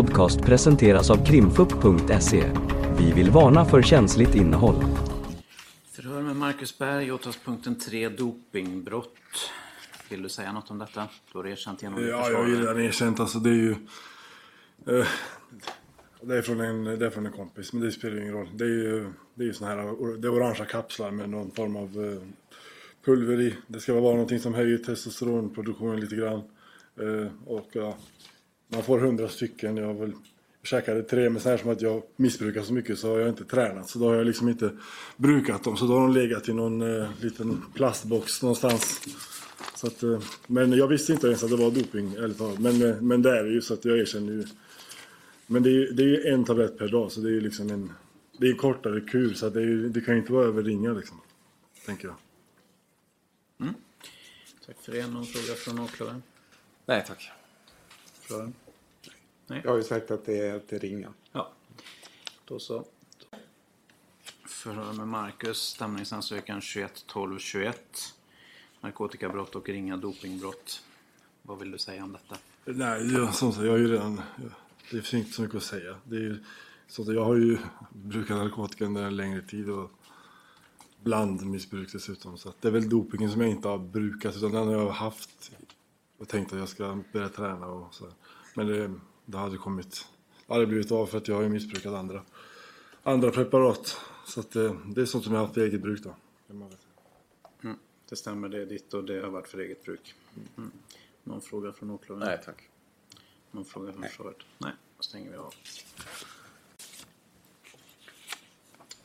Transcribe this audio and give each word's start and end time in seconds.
podcast 0.00 0.42
presenteras 0.42 1.10
av 1.10 1.26
krimfupp.se. 1.26 2.52
Vi 2.98 3.12
vill 3.12 3.30
varna 3.30 3.64
för 3.64 3.82
känsligt 3.82 4.34
innehåll. 4.34 4.84
Förhör 5.92 6.22
med 6.22 6.36
Marcus 6.36 6.78
Berg, 6.78 7.12
åtalspunkten 7.12 7.78
3, 7.78 8.08
dopingbrott. 8.08 9.14
Vill 10.10 10.22
du 10.22 10.28
säga 10.28 10.52
något 10.52 10.70
om 10.70 10.78
detta? 10.78 11.08
Du 11.32 11.38
har 11.38 11.46
erkänt 11.46 11.82
genom 11.82 12.00
din 12.00 12.08
Ja, 12.08 12.30
jag 12.30 12.38
har 12.38 12.48
ju 12.48 12.60
redan 12.60 12.80
erkänt. 12.80 13.20
Alltså 13.20 13.38
det 13.38 13.50
är 13.50 13.54
ju... 13.54 13.70
eh, 14.86 15.06
det, 16.22 16.36
är 16.36 16.42
från 16.42 16.60
en, 16.60 16.84
det 16.84 17.06
är 17.06 17.10
från 17.10 17.26
en 17.26 17.32
kompis, 17.32 17.72
men 17.72 17.82
det 17.82 17.92
spelar 17.92 18.16
ju 18.16 18.22
ingen 18.22 18.34
roll. 18.34 18.48
Det 18.54 18.64
är 18.64 18.68
ju, 18.68 19.12
det 19.34 19.42
är 19.42 19.46
ju 19.46 19.52
såna 19.52 19.70
här 19.70 20.16
det 20.18 20.28
är 20.28 20.32
orangea 20.34 20.66
kapslar 20.66 21.10
med 21.10 21.30
någon 21.30 21.50
form 21.50 21.76
av 21.76 22.04
eh, 22.04 22.28
pulver 23.04 23.40
i. 23.40 23.54
Det 23.66 23.80
ska 23.80 23.94
vara 23.94 24.12
någonting 24.12 24.40
som 24.40 24.54
höjer 24.54 24.78
testosteronproduktionen 24.78 26.00
lite 26.00 26.16
grann. 26.16 26.42
Eh, 27.00 27.32
och 27.46 27.68
ja, 27.72 27.96
man 28.70 28.82
får 28.82 28.98
hundra 28.98 29.28
stycken. 29.28 29.76
Jag 29.76 29.86
har 29.86 29.94
väl 29.94 30.12
käkade 30.62 31.02
tre, 31.02 31.30
men 31.30 31.42
så 31.42 31.48
här 31.48 31.56
som 31.56 31.70
att 31.70 31.82
jag 31.82 32.02
missbrukar 32.16 32.62
så 32.62 32.72
mycket 32.72 32.98
så 32.98 33.10
har 33.12 33.18
jag 33.20 33.28
inte 33.28 33.44
tränat. 33.44 33.88
Så 33.88 33.98
då 33.98 34.08
har 34.08 34.14
jag 34.14 34.26
liksom 34.26 34.48
inte 34.48 34.70
brukat 35.16 35.64
dem. 35.64 35.76
Så 35.76 35.86
då 35.86 35.92
har 35.94 36.00
de 36.00 36.12
legat 36.14 36.48
i 36.48 36.52
någon 36.52 36.82
eh, 37.02 37.10
liten 37.20 37.62
plastbox 37.74 38.42
någonstans. 38.42 39.00
Så 39.74 39.86
att, 39.86 40.02
eh, 40.02 40.20
men 40.46 40.72
jag 40.72 40.88
visste 40.88 41.12
inte 41.12 41.26
ens 41.26 41.42
att 41.44 41.50
det 41.50 41.56
var 41.56 41.70
doping. 41.70 42.14
ärligt 42.14 42.38
talat. 42.38 42.58
Men, 42.58 42.82
eh, 42.82 43.00
men 43.00 43.22
det 43.22 43.38
är 43.38 43.44
det 43.44 43.50
ju, 43.50 43.60
så 43.60 43.74
att 43.74 43.84
jag 43.84 43.98
erkänner 43.98 44.32
ju. 44.32 44.44
Men 45.46 45.62
det 45.62 45.68
är, 45.68 45.72
ju- 45.72 45.90
det 45.92 46.02
är 46.02 46.06
ju 46.06 46.24
en 46.26 46.44
tablett 46.44 46.78
per 46.78 46.88
dag, 46.88 47.12
så 47.12 47.20
det 47.20 47.28
är 47.28 47.32
ju 47.32 47.40
liksom 47.40 47.70
en, 47.70 47.92
det 48.38 48.46
är 48.46 48.50
en 48.50 48.56
kortare 48.58 49.00
kur. 49.00 49.34
Så 49.34 49.46
att 49.46 49.54
det, 49.54 49.62
är, 49.62 49.66
det 49.88 50.00
kan 50.00 50.14
ju 50.14 50.20
inte 50.20 50.32
vara 50.32 50.46
över 50.46 50.62
ringa 50.62 50.92
liksom. 50.92 51.20
Tänker 51.86 52.08
jag. 52.08 52.16
Tack 54.66 54.76
för 54.82 54.92
det. 54.92 55.06
Någon 55.06 55.26
fråga 55.26 55.54
från 55.54 55.78
åklagaren? 55.78 56.22
Nej 56.86 57.04
tack. 57.08 57.30
Förhören? 58.30 58.54
Jag 59.46 59.70
har 59.70 59.76
ju 59.76 59.82
sagt 59.82 60.10
att 60.10 60.24
det 60.24 60.38
är 60.38 60.58
till 60.58 60.78
ringa. 60.78 61.12
Ja, 61.32 61.52
då 62.44 62.58
så. 62.58 62.84
Förhör 64.46 64.92
med 64.92 65.08
Marcus, 65.08 65.58
stämningsansökan 65.58 66.60
21 66.60 67.04
12 67.06 67.38
21. 67.38 68.14
Narkotikabrott 68.80 69.54
och 69.54 69.68
ringa 69.68 69.96
dopingbrott. 69.96 70.82
Vad 71.42 71.58
vill 71.58 71.70
du 71.70 71.78
säga 71.78 72.04
om 72.04 72.12
detta? 72.12 72.36
Nej, 72.64 73.12
jag, 73.12 73.34
som 73.34 73.52
sagt, 73.52 73.64
jag 73.64 73.72
har 73.72 73.78
ju 73.78 73.92
redan... 73.92 74.20
Det 74.90 75.02
finns 75.02 75.14
inte 75.14 75.32
så 75.32 75.42
mycket 75.42 75.56
att 75.56 75.62
säga. 75.62 75.96
Det 76.04 76.16
är 76.16 76.20
ju, 76.20 76.44
så 76.88 77.02
att 77.02 77.14
jag 77.14 77.24
har 77.24 77.36
ju 77.36 77.58
brukat 77.90 78.36
narkotika 78.36 78.84
under 78.84 79.02
en 79.02 79.16
längre 79.16 79.42
tid 79.42 79.70
och 79.70 79.90
blandmissbruk 81.02 81.92
dessutom. 81.92 82.38
Så 82.38 82.48
att 82.48 82.62
det 82.62 82.68
är 82.68 82.72
väl 82.72 82.88
dopingen 82.88 83.30
som 83.30 83.40
jag 83.40 83.50
inte 83.50 83.68
har 83.68 83.78
brukat 83.78 84.36
utan 84.36 84.52
den 84.52 84.68
har 84.68 84.74
jag 84.74 84.90
haft 84.90 85.52
och 86.20 86.28
tänkt 86.28 86.52
att 86.52 86.58
jag 86.58 86.68
ska 86.68 86.98
börja 87.12 87.28
träna 87.28 87.66
och 87.66 87.94
så. 87.94 88.08
Men 88.54 88.66
det, 88.66 88.94
det 89.24 89.38
hade 89.38 89.56
kommit... 89.56 90.08
Det 90.46 90.52
hade 90.52 90.66
blivit 90.66 90.92
av 90.92 91.06
för 91.06 91.18
att 91.18 91.28
jag 91.28 91.34
har 91.34 91.42
ju 91.42 91.48
missbrukat 91.48 91.94
andra, 91.94 92.22
andra 93.02 93.30
preparat. 93.30 94.00
Så 94.26 94.40
att 94.40 94.50
det, 94.50 94.76
det 94.86 95.00
är 95.00 95.04
sånt 95.04 95.24
som 95.24 95.32
jag 95.32 95.40
har 95.40 95.46
haft 95.46 95.54
för 95.54 95.60
eget 95.60 95.82
bruk 95.82 96.02
då. 96.02 96.16
säga. 97.62 97.74
Det 98.08 98.16
stämmer, 98.16 98.48
det 98.48 98.62
är 98.62 98.66
ditt 98.66 98.94
och 98.94 99.04
det 99.04 99.20
har 99.20 99.30
varit 99.30 99.48
för 99.48 99.58
eget 99.58 99.84
bruk. 99.84 100.14
Mm. 100.56 100.70
Någon 101.24 101.40
fråga 101.40 101.72
från 101.72 101.90
åklagaren? 101.90 102.28
Nej 102.28 102.40
tack. 102.44 102.68
Någon 103.50 103.64
fråga 103.64 103.92
från 103.92 104.02
försvaret? 104.02 104.36
Nej, 104.58 104.72
då 104.96 105.02
stänger 105.02 105.30
vi 105.30 105.36
av. 105.36 105.54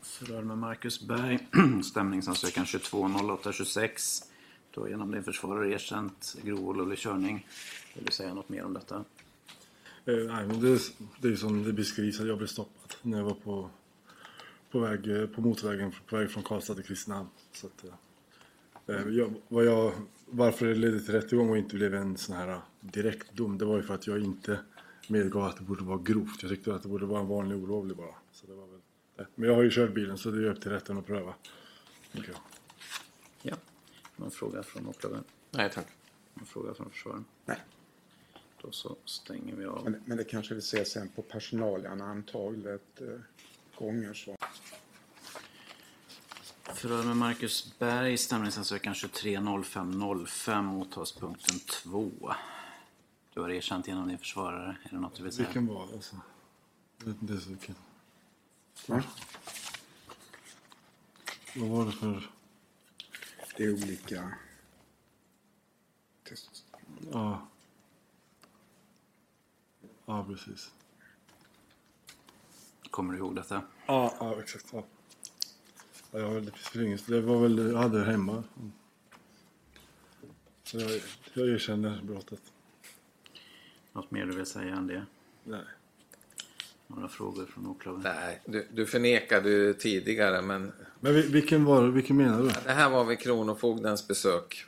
Förhör 0.02 0.42
med 0.42 0.58
Marcus 0.58 1.08
Berg, 1.08 1.48
stämningsansökan 1.84 2.66
22 2.66 3.10
08 3.32 3.52
26. 3.52 4.32
Du 4.76 4.82
har 4.82 4.88
genom 4.88 5.12
din 5.12 5.24
försvarare 5.24 5.70
erkänt 5.72 6.36
grov 6.44 6.68
olovlig 6.70 6.98
körning. 6.98 7.48
Vill 7.96 8.06
du 8.06 8.12
säga 8.12 8.34
något 8.34 8.50
mer 8.50 8.64
om 8.64 8.74
detta? 8.74 8.96
Eh, 10.06 10.16
nej, 10.16 10.48
men 10.48 10.60
det, 10.62 10.68
är- 10.70 10.80
det 11.22 11.28
är 11.28 11.32
ju 11.32 11.38
som 11.38 11.64
det 11.64 11.74
beskrivs 11.74 12.20
att 12.20 12.28
jag 12.28 12.38
blev 12.38 12.48
stoppad 12.48 12.94
när 13.02 13.18
jag 13.18 13.26
var 13.26 13.34
på, 13.34 13.70
på, 14.72 14.80
väg, 14.80 15.08
eh, 15.08 15.28
på 15.28 15.42
motorvägen 15.42 15.92
på 16.08 16.16
väg 16.18 16.32
från 16.32 16.44
Karlstad 16.44 16.76
till 16.76 16.84
Kristinehamn. 16.84 17.30
Så 17.52 17.68
att, 17.68 17.84
eh, 18.90 18.96
eh, 18.96 19.08
jag, 19.10 19.34
vad 19.48 19.66
jag, 19.66 19.94
varför 20.26 20.66
det 20.66 20.76
ledde 20.76 21.00
till 21.00 21.14
rättegång 21.14 21.50
och 21.50 21.58
inte 21.58 21.76
blev 21.76 21.94
en 21.96 22.18
sån 22.18 22.36
här 22.36 22.48
eh, 22.50 22.58
direkt 22.82 23.34
dom, 23.34 23.58
det 23.58 23.66
var 23.66 23.76
ju 23.76 23.84
för 23.84 23.94
att 23.94 24.08
jag 24.08 24.20
inte 24.20 24.60
medgav 25.08 25.44
att 25.44 25.58
det 25.58 25.64
borde 25.64 25.84
vara 25.84 25.98
grovt. 26.04 26.42
Jag 26.44 26.52
tyckte 26.52 26.76
att 26.76 26.84
det 26.84 26.90
borde 26.90 27.06
vara 27.06 27.20
en 27.22 27.28
vanlig 27.28 27.58
olovlig 27.58 27.98
bara. 27.98 28.16
Så 28.32 28.48
det 28.48 28.54
var 28.54 28.68
väl 28.68 28.80
det. 29.16 29.26
Men 29.36 29.50
jag 29.50 29.56
har 29.56 29.64
ju 29.64 29.70
kört 29.72 29.94
bilen 29.94 30.18
så 30.18 30.32
det 30.32 30.48
är 30.48 30.52
upp 30.52 30.62
till 30.62 30.72
rätten 30.72 30.98
att 30.98 31.06
pröva. 31.06 31.34
tycker 32.14 32.30
jag. 32.30 32.38
Någon 34.16 34.32
fråga 34.32 34.64
från 34.64 34.88
åklagaren? 34.88 35.24
Nej 35.52 35.72
tack. 35.72 35.88
Någon 36.34 36.46
fråga 36.46 36.74
från 36.74 36.90
försvararen? 36.90 37.26
Nej. 37.46 37.58
Då 38.62 38.72
så 38.72 38.96
stänger 39.06 39.56
vi 39.56 39.66
av. 39.66 39.84
Men, 39.84 40.04
men 40.06 40.18
det 40.18 40.24
kanske 40.24 40.56
vi 40.56 40.62
ser 40.62 40.84
sen 40.84 41.10
på 41.10 41.22
personalen 41.22 42.02
antalet 42.02 43.02
eh, 43.02 43.08
gånger 43.80 44.14
så. 44.14 44.36
Förhör 46.74 47.04
med 47.04 47.18
Marcus 47.18 47.80
Berg, 47.80 48.18
stämningsansökan 48.18 48.94
23 48.94 49.40
05 49.64 50.26
05, 50.28 50.78
åtalspunkten 50.78 51.60
2. 51.60 52.12
Du 53.34 53.42
har 53.42 53.50
erkänt 53.50 53.88
genom 53.88 54.08
din 54.08 54.18
försvarare. 54.18 54.78
Är 54.84 54.90
det 54.90 55.00
något 55.00 55.16
du 55.16 55.24
vill 55.24 55.32
säga? 55.32 55.48
Vilken 55.48 55.68
var 55.68 55.88
det 55.88 55.94
alltså? 55.94 56.16
Det, 56.98 57.14
det 57.20 57.34
är 57.34 57.38
så 57.38 57.50
vilken. 57.50 57.76
Va? 58.88 59.04
Vad 61.56 61.70
var 61.70 61.86
det 61.86 61.92
för... 61.92 62.30
Det 63.58 63.64
är 63.64 63.74
olika 63.74 64.34
test. 66.24 66.66
Ja. 67.12 67.48
Ja, 70.06 70.26
precis. 70.26 70.72
Kommer 72.90 73.14
du 73.14 73.20
ihåg 73.20 73.36
detta? 73.36 73.62
Ja, 73.86 74.16
ja 74.20 74.40
exakt. 74.42 74.66
Ja. 74.74 74.84
Ja, 76.12 76.20
jag, 76.20 76.44
det 76.44 76.58
spelar 76.58 76.86
ingen 76.86 77.00
Det 77.08 77.22
var 77.22 77.40
väl, 77.40 77.58
jag 77.58 77.78
hade 77.78 78.00
det 78.00 78.06
hemma. 78.06 78.44
Så 80.64 80.78
jag, 80.78 81.02
jag 81.34 81.50
erkänner 81.50 82.02
brottet. 82.02 82.42
Något 83.94 84.12
mer 84.12 84.26
du 84.26 84.36
vill 84.36 84.46
säga 84.46 84.76
än 84.76 84.88
det? 84.88 85.06
Nej. 85.44 85.66
Några 86.88 87.08
frågor 87.08 87.46
från 87.46 87.68
åklagaren? 87.68 88.16
Nej, 88.16 88.42
du, 88.46 88.68
du 88.74 88.86
förnekade 88.86 89.50
ju 89.50 89.74
tidigare 89.74 90.42
men 90.42 90.72
Men 91.00 91.14
vi- 91.14 91.28
vilken 91.28 91.66
var 91.66 91.84
det? 91.84 91.92
Vilken 91.92 92.18
menar 92.18 92.42
du? 92.42 92.48
det 92.66 92.72
här 92.72 92.90
var 92.90 93.04
vid 93.06 93.20
Kronofogdens 93.20 94.08
besök. 94.08 94.66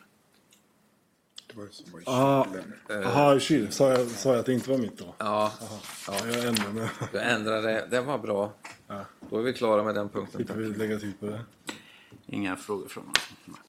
Det 1.47 1.57
var 1.57 1.63
ju 1.63 1.69
som 1.71 1.91
var 1.91 1.99
i 1.99 2.03
Ja, 2.05 2.47
kylen. 2.51 2.73
Jaha, 3.03 3.35
i 3.35 3.39
kyl. 3.39 3.71
Sa 3.71 3.89
jag, 3.91 4.07
sa 4.07 4.29
jag 4.29 4.39
att 4.39 4.45
det 4.45 4.53
inte 4.53 4.69
var 4.69 4.77
mitt 4.77 4.97
då? 4.97 5.15
Ja, 5.17 5.53
Ja, 6.07 6.27
jag 6.27 6.45
ändrar 6.45 6.71
mig. 6.71 6.89
du 7.11 7.19
ändrade. 7.19 7.87
Det 7.91 8.01
var 8.01 8.17
bra. 8.17 8.53
Ja. 8.87 9.05
Då 9.29 9.37
är 9.37 9.43
vi 9.43 9.53
klara 9.53 9.83
med 9.83 9.95
den 9.95 10.09
punkten. 10.09 10.35
Slipper 10.35 10.53
vi 10.55 10.67
lägga 10.77 10.99
tid 10.99 11.19
på 11.19 11.25
det. 11.25 11.41
Inga 12.25 12.55
frågor 12.55 12.87
från 12.87 13.03
honom? 13.03 13.59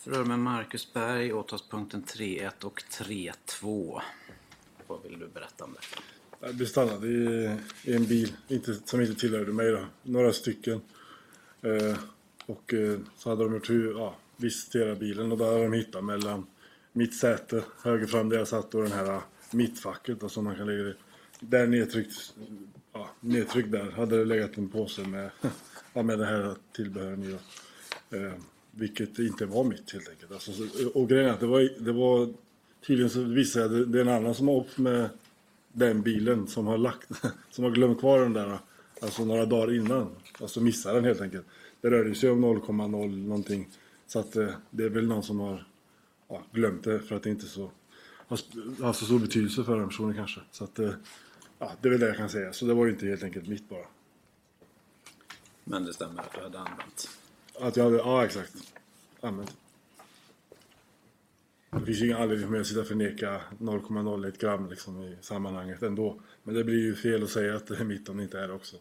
Förhör 0.00 0.24
med 0.24 0.38
Marcus 0.38 0.92
Berg, 0.92 1.32
åtalspunkten 1.32 2.04
3.1 2.04 2.64
och 2.64 2.82
3.2. 2.90 4.00
Vad 4.86 5.02
vill 5.02 5.18
du 5.18 5.28
berätta 5.28 5.64
om 5.64 5.72
detta? 5.72 6.02
Jag 6.46 6.54
blev 6.54 6.66
stannad 6.66 7.04
i, 7.04 7.50
i 7.84 7.94
en 7.94 8.06
bil 8.06 8.32
inte, 8.48 8.74
som 8.84 9.00
inte 9.00 9.14
tillhörde 9.14 9.52
mig 9.52 9.70
då. 9.70 9.80
Några 10.02 10.32
stycken. 10.32 10.80
Eh, 11.62 11.96
och 12.46 12.74
eh, 12.74 12.98
så 13.16 13.30
hade 13.30 13.44
de 13.44 13.54
gjort 13.54 13.70
hur, 13.70 13.94
ja, 13.98 14.16
visiterat 14.36 14.98
bilen 14.98 15.32
och 15.32 15.38
där 15.38 15.46
hade 15.46 15.62
de 15.62 15.72
hittat 15.72 16.04
mellan 16.04 16.46
mitt 16.92 17.14
säte, 17.14 17.64
höger 17.82 18.06
fram 18.06 18.28
där 18.28 18.38
jag 18.38 18.48
satt 18.48 18.74
och 18.74 18.82
den 18.82 18.92
här 18.92 19.10
ah, 19.10 19.22
mittfacket 19.50 20.20
då, 20.20 20.28
som 20.28 20.44
man 20.44 20.56
kan 20.56 20.66
lägga 20.66 20.82
det. 20.82 20.94
Där 21.40 21.66
nedtryckt, 21.66 22.34
ja, 22.92 23.10
nedtryckt 23.20 23.72
där 23.72 23.90
hade 23.90 24.18
det 24.18 24.24
legat 24.24 24.58
en 24.58 24.68
påse 24.68 25.02
med, 25.02 25.30
ja, 25.92 26.02
med 26.02 26.18
det 26.18 26.26
här 26.26 26.54
tillbehören 26.72 27.22
i 27.22 27.30
då. 27.30 27.38
Eh, 28.18 28.32
vilket 28.70 29.18
inte 29.18 29.46
var 29.46 29.64
mitt 29.64 29.92
helt 29.92 30.08
enkelt. 30.08 30.32
Alltså, 30.32 30.52
så, 30.52 30.88
och 30.88 31.08
grejen 31.08 31.26
är 31.26 31.32
att 31.32 31.40
det 31.40 31.46
var, 31.46 31.68
det 31.78 31.92
var 31.92 32.34
tydligen 32.86 33.10
så 33.10 33.22
visade 33.22 33.78
det, 33.78 33.84
det 33.84 33.98
är 33.98 34.02
en 34.02 34.08
annan 34.08 34.34
som 34.34 34.48
har 34.48 34.54
åkt 34.54 34.78
med 34.78 35.08
den 35.74 36.02
bilen 36.02 36.46
som 36.46 36.66
har 36.66 36.78
lagt, 36.78 37.08
som 37.50 37.64
har 37.64 37.70
glömt 37.70 38.00
kvar 38.00 38.20
den 38.20 38.32
där, 38.32 38.58
alltså 39.00 39.24
några 39.24 39.46
dagar 39.46 39.74
innan. 39.74 40.10
Alltså 40.40 40.60
missade 40.60 40.94
den 40.94 41.04
helt 41.04 41.20
enkelt. 41.20 41.46
Det 41.80 41.90
rörde 41.90 42.14
sig 42.14 42.30
om 42.30 42.44
0,0 42.44 43.26
någonting. 43.26 43.68
Så 44.06 44.18
att 44.18 44.36
eh, 44.36 44.48
det 44.70 44.84
är 44.84 44.88
väl 44.88 45.06
någon 45.06 45.22
som 45.22 45.40
har 45.40 45.66
ja, 46.28 46.42
glömt 46.52 46.84
det 46.84 47.00
för 47.00 47.16
att 47.16 47.22
det 47.22 47.30
inte 47.30 47.46
så 47.46 47.70
har 48.28 48.84
haft 48.86 48.98
så 48.98 49.04
stor 49.04 49.18
betydelse 49.18 49.64
för 49.64 49.78
den 49.78 49.88
personen 49.88 50.14
kanske. 50.14 50.40
Så 50.50 50.64
att, 50.64 50.78
eh, 50.78 50.90
ja, 51.58 51.72
det 51.80 51.88
är 51.88 51.90
väl 51.90 52.00
det 52.00 52.06
jag 52.06 52.16
kan 52.16 52.28
säga. 52.28 52.52
Så 52.52 52.64
det 52.64 52.74
var 52.74 52.84
ju 52.84 52.92
inte 52.92 53.06
helt 53.06 53.22
enkelt 53.22 53.48
mitt 53.48 53.68
bara. 53.68 53.86
Men 55.64 55.84
det 55.84 55.94
stämmer 55.94 56.20
att 56.20 56.34
du 56.34 56.40
hade 56.40 56.58
använt. 56.58 57.10
Att 57.60 57.76
jag 57.76 57.84
hade, 57.84 57.96
ja 57.96 58.24
exakt. 58.24 58.54
Använt. 59.20 59.56
Det 61.80 61.86
finns 61.86 61.98
ju 62.02 62.04
ingen 62.06 62.16
anledning 62.22 62.46
för 62.46 62.52
mig 62.52 62.60
att 62.60 62.66
sitta 62.66 62.80
och 62.80 62.86
förneka 62.86 63.40
0,01 63.58 64.40
gram 64.40 64.68
liksom 64.70 65.02
i 65.02 65.16
sammanhanget 65.20 65.82
ändå. 65.82 66.20
Men 66.42 66.54
det 66.54 66.64
blir 66.64 66.78
ju 66.78 66.94
fel 66.94 67.22
att 67.22 67.30
säga 67.30 67.56
att 67.56 67.66
det 67.66 67.80
är 67.80 67.84
mitt 67.84 68.08
om 68.08 68.16
det 68.16 68.22
inte 68.22 68.38
är 68.40 68.48
det 68.48 68.54
också. 68.54 68.76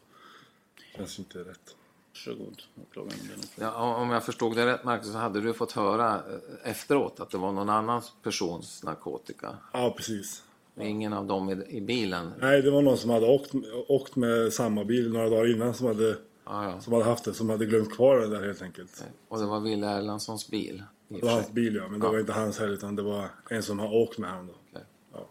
Känns 0.96 1.20
ju 1.20 1.24
inte 1.24 1.40
rätt. 1.40 1.76
Varsågod, 2.14 2.62
åklagaren. 2.82 3.18
det. 3.56 3.64
Ja, 3.64 3.96
om 3.96 4.10
jag 4.10 4.26
förstod 4.26 4.56
det 4.56 4.66
rätt 4.66 4.84
Marcus 4.84 5.12
så 5.12 5.18
hade 5.18 5.42
du 5.42 5.54
fått 5.54 5.72
höra 5.72 6.14
eh, 6.16 6.70
efteråt 6.72 7.20
att 7.20 7.30
det 7.30 7.38
var 7.38 7.52
någon 7.52 7.70
annan 7.70 8.02
persons 8.24 8.84
narkotika. 8.84 9.58
Ja, 9.74 9.94
precis. 9.98 10.44
Det 10.76 10.88
ingen 10.88 11.14
av 11.14 11.28
dem 11.28 11.50
i, 11.50 11.78
i 11.78 11.82
bilen? 11.82 12.32
Nej, 12.40 12.62
det 12.62 12.72
var 12.72 12.82
någon 12.82 12.98
som 12.98 13.10
hade 13.10 13.28
åkt, 13.28 13.52
åkt 13.88 14.16
med 14.16 14.54
samma 14.54 14.84
bil 14.84 15.14
några 15.14 15.30
dagar 15.30 15.52
innan 15.56 15.74
som 15.74 15.88
hade, 15.88 16.18
Ja, 16.46 16.64
ja. 16.72 16.82
som 16.82 16.94
hade 16.94 17.06
haft 17.06 17.24
det, 17.26 17.34
som 17.34 17.50
hade 17.50 17.66
glömt 17.66 17.96
kvar 17.96 18.18
det 18.20 18.28
där 18.28 18.46
helt 18.46 18.62
enkelt. 18.62 19.04
Och 19.28 19.40
det 19.40 19.46
var 19.46 19.60
Wille 19.60 19.88
Erlandssons 19.88 20.50
bil? 20.50 20.84
Det 21.20 21.26
var 21.26 21.34
hans 21.34 21.52
bil 21.52 21.76
ja, 21.76 21.88
men 21.88 22.00
det 22.00 22.06
Ja. 22.06 22.12
var 22.12 22.20
inte 22.20 22.34
hans 22.34 22.60
heller 22.60 22.74
utan 22.74 22.96
det 22.96 23.02
var 23.02 23.30
en 23.50 23.64
som 23.64 23.80
har 23.80 23.94
åkt 23.94 24.18
med 24.18 24.30
honom 24.30 24.48
då. 24.48 24.54
Okej. 24.72 24.86
Ja. 25.14 25.30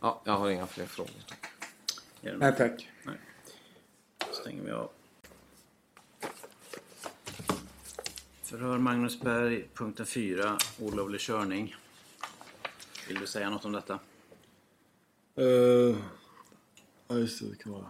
Ja, 0.00 0.22
jag 0.24 0.32
har 0.32 0.50
inga 0.50 0.66
fler 0.66 0.86
frågor. 0.86 1.12
Nej 2.20 2.54
tack. 2.58 2.88
Nej. 3.02 3.16
Stänger 4.32 4.62
vi 4.62 4.70
av. 4.70 4.90
Förhör 8.42 8.78
Magnus 8.78 9.20
Berg, 9.20 9.68
punkten 9.74 10.06
4, 10.06 10.58
olovlig 10.80 11.20
körning. 11.20 11.76
Vill 13.08 13.18
du 13.20 13.26
säga 13.26 13.50
något 13.50 13.64
om 13.64 13.72
detta? 13.72 13.98
Uh, 15.38 15.96
ja 17.08 17.16
just 17.18 17.40
det, 17.40 17.48
det 17.50 17.56
kan 17.56 17.72
vara. 17.72 17.86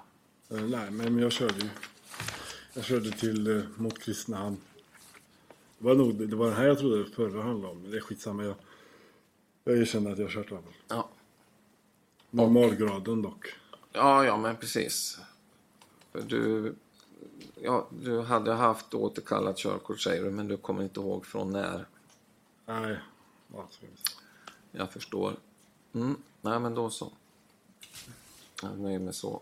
Eh, 0.50 0.60
nej, 0.62 0.90
men 0.90 1.18
jag 1.18 1.32
körde 1.32 1.58
ju. 1.60 1.68
Jag 2.74 2.84
körde 2.84 3.10
till 3.10 3.48
uh, 3.48 3.64
mot 3.76 3.98
Kristinehamn. 3.98 4.56
Det 5.82 5.88
var 5.88 5.94
nog 5.94 6.28
det 6.28 6.36
var 6.36 6.46
den 6.46 6.56
här 6.56 6.66
jag 6.66 6.78
trodde 6.78 7.10
förra 7.10 7.42
handlade 7.42 7.72
om. 7.74 7.82
Men 7.82 7.90
det 7.90 7.96
är 7.96 8.00
skitsamma. 8.00 8.44
Jag, 8.44 8.54
jag 9.64 9.78
erkänner 9.78 10.12
att 10.12 10.18
jag 10.18 10.26
har 10.26 10.32
kört 10.32 10.52
över. 10.52 10.76
Ja. 10.88 11.08
Normalgraden 12.30 13.22
dock. 13.22 13.46
Ja, 13.92 14.24
ja, 14.24 14.36
men 14.36 14.56
precis. 14.56 15.18
För 16.12 16.22
du, 16.22 16.74
ja, 17.54 17.88
du 18.02 18.20
hade 18.20 18.52
haft 18.52 18.94
återkallat 18.94 19.58
körkort 19.58 20.00
säger 20.00 20.24
du, 20.24 20.30
men 20.30 20.48
du 20.48 20.56
kommer 20.56 20.82
inte 20.82 21.00
ihåg 21.00 21.26
från 21.26 21.52
när. 21.52 21.86
Nej. 22.66 22.98
Det. 23.48 23.58
Jag 24.72 24.92
förstår. 24.92 25.36
Mm. 25.92 26.16
Nej, 26.40 26.60
men 26.60 26.74
då 26.74 26.90
så. 26.90 27.12
Jag 28.62 28.72
är 28.72 28.76
nöjd 28.76 29.00
med 29.00 29.14
så. 29.14 29.40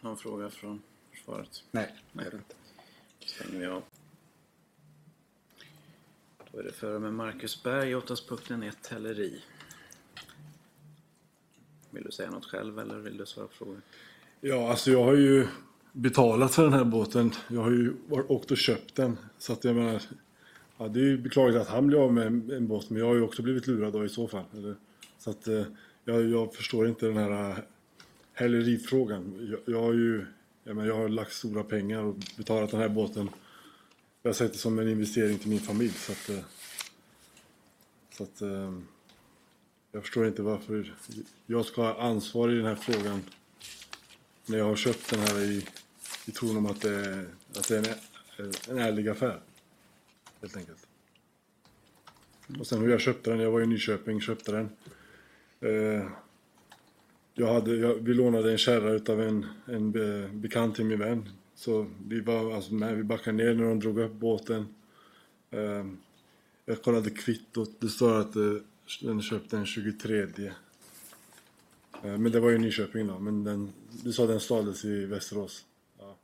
Någon 0.00 0.16
fråga 0.16 0.50
från 0.50 0.82
försvaret? 1.10 1.64
Nej, 1.70 1.94
det 2.12 2.22
är 2.22 2.30
det 2.30 2.36
inte. 2.36 2.54
stänger 3.26 3.58
vi 3.58 3.66
av. 3.66 3.82
Då 6.52 6.58
är 6.58 6.62
det 6.62 6.72
före 6.72 6.98
med 6.98 7.14
Marcus 7.14 7.62
Berg, 7.62 7.96
åtalspunkten 7.96 8.62
1, 8.62 8.86
häleri. 8.86 9.42
Vill 11.90 12.04
du 12.04 12.10
säga 12.10 12.30
något 12.30 12.44
själv 12.44 12.78
eller 12.78 12.98
vill 12.98 13.16
du 13.16 13.26
svara 13.26 13.46
på 13.46 13.54
frågor? 13.54 13.80
Ja, 14.40 14.70
alltså 14.70 14.90
jag 14.90 15.04
har 15.04 15.14
ju 15.14 15.46
betalat 15.92 16.54
för 16.54 16.62
den 16.62 16.72
här 16.72 16.84
båten. 16.84 17.32
Jag 17.48 17.62
har 17.62 17.70
ju 17.70 17.94
åkt 18.08 18.50
och 18.50 18.56
köpt 18.56 18.94
den. 18.94 19.18
Så 19.38 19.52
att 19.52 19.64
jag 19.64 19.76
menar, 19.76 20.02
ja, 20.78 20.88
det 20.88 21.00
är 21.00 21.04
ju 21.04 21.18
beklagligt 21.18 21.60
att 21.60 21.68
han 21.68 21.86
blir 21.86 22.04
av 22.04 22.12
med 22.12 22.26
en, 22.26 22.66
båt, 22.68 22.90
men 22.90 23.00
jag 23.00 23.06
har 23.06 23.14
ju 23.14 23.22
också 23.22 23.42
blivit 23.42 23.66
lurad 23.66 23.92
då 23.92 24.04
i 24.04 24.08
så 24.08 24.28
fall. 24.28 24.44
Eller, 24.56 24.76
så 25.18 25.30
att 25.30 25.48
eh, 25.48 25.62
jag, 26.04 26.30
jag 26.30 26.54
förstår 26.54 26.88
inte 26.88 27.06
den 27.06 27.16
här 27.16 27.50
eh, 27.50 27.58
hälerifrågan. 28.32 29.48
Jag, 29.50 29.74
jag 29.74 29.82
har 29.82 29.92
ju, 29.92 30.26
jag, 30.64 30.76
menar, 30.76 30.88
jag 30.88 30.96
har 30.96 31.08
lagt 31.08 31.32
stora 31.32 31.64
pengar 31.64 32.02
och 32.02 32.16
betalat 32.36 32.70
den 32.70 32.80
här 32.80 32.88
båten. 32.88 33.30
Jag 34.22 34.28
har 34.28 34.34
sett 34.34 34.52
det 34.52 34.58
som 34.58 34.78
en 34.78 34.88
investering 34.88 35.38
till 35.38 35.48
min 35.50 35.60
familj. 35.60 35.90
Så 35.92 36.12
att, 36.12 36.28
eh, 36.28 36.44
så 38.12 38.22
att 38.22 38.42
eh, 38.42 38.78
jag 39.92 40.02
förstår 40.02 40.26
inte 40.26 40.42
varför 40.42 40.94
jag 41.46 41.66
ska 41.66 41.82
ha 41.82 42.00
ansvar 42.02 42.48
i 42.50 42.54
den 42.54 42.66
här 42.66 42.74
frågan 42.74 43.22
när 44.46 44.58
jag 44.58 44.64
har 44.64 44.76
köpt 44.76 45.10
den 45.10 45.20
här 45.20 45.38
i, 45.44 45.66
i 46.26 46.30
tron 46.30 46.56
om 46.56 46.66
att 46.66 46.80
det, 46.80 46.94
är- 46.94 47.28
att 47.56 47.68
det 47.68 47.76
är 47.76 47.96
en, 48.38 48.52
en 48.70 48.78
ärlig 48.78 49.08
affär. 49.08 49.40
Helt 50.40 50.56
enkelt. 50.56 50.86
Och 52.58 52.66
sen 52.66 52.80
hur 52.80 52.88
jag 52.90 53.00
köpte 53.00 53.30
den. 53.30 53.40
Jag 53.40 53.50
var 53.50 53.60
i 53.60 53.66
Nyköping, 53.66 54.20
köpte 54.20 54.52
den. 54.52 54.68
Eh, 55.60 56.08
jag 57.34 57.52
hade, 57.54 57.76
jag, 57.76 57.94
vi 57.94 58.14
lånade 58.14 58.52
en 58.52 58.58
kärra 58.58 58.90
utav 58.92 59.22
en, 59.22 59.46
en 59.66 59.92
be, 59.92 60.28
bekant 60.28 60.76
till 60.76 60.84
min 60.84 60.98
vän. 60.98 61.28
Så 61.58 61.86
vi 62.08 62.20
var 62.20 62.54
alltså 62.54 62.74
med, 62.74 62.96
vi 62.96 63.04
backade 63.04 63.36
ner 63.36 63.54
när 63.54 63.64
de 63.64 63.80
drog 63.80 63.98
upp 63.98 64.12
båten. 64.12 64.66
Ehm, 65.50 65.98
jag 66.64 66.82
kollade 66.82 67.10
kvittot. 67.10 67.70
Det 67.80 67.88
står 67.88 68.20
att 68.20 68.36
eh, 68.36 68.54
den 69.02 69.22
köpte 69.22 69.56
den 69.56 69.66
23. 69.66 70.22
Eh, 70.22 70.48
men 72.02 72.32
det 72.32 72.40
var 72.40 72.50
ju 72.50 72.58
Nyköping 72.58 73.06
då. 73.06 73.18
Men 73.18 73.44
den, 73.44 73.72
du 74.04 74.12
sa 74.12 74.26
den 74.26 74.40
stals 74.40 74.84
i 74.84 75.06
Västerås. 75.06 75.64
Ja. 75.98 76.16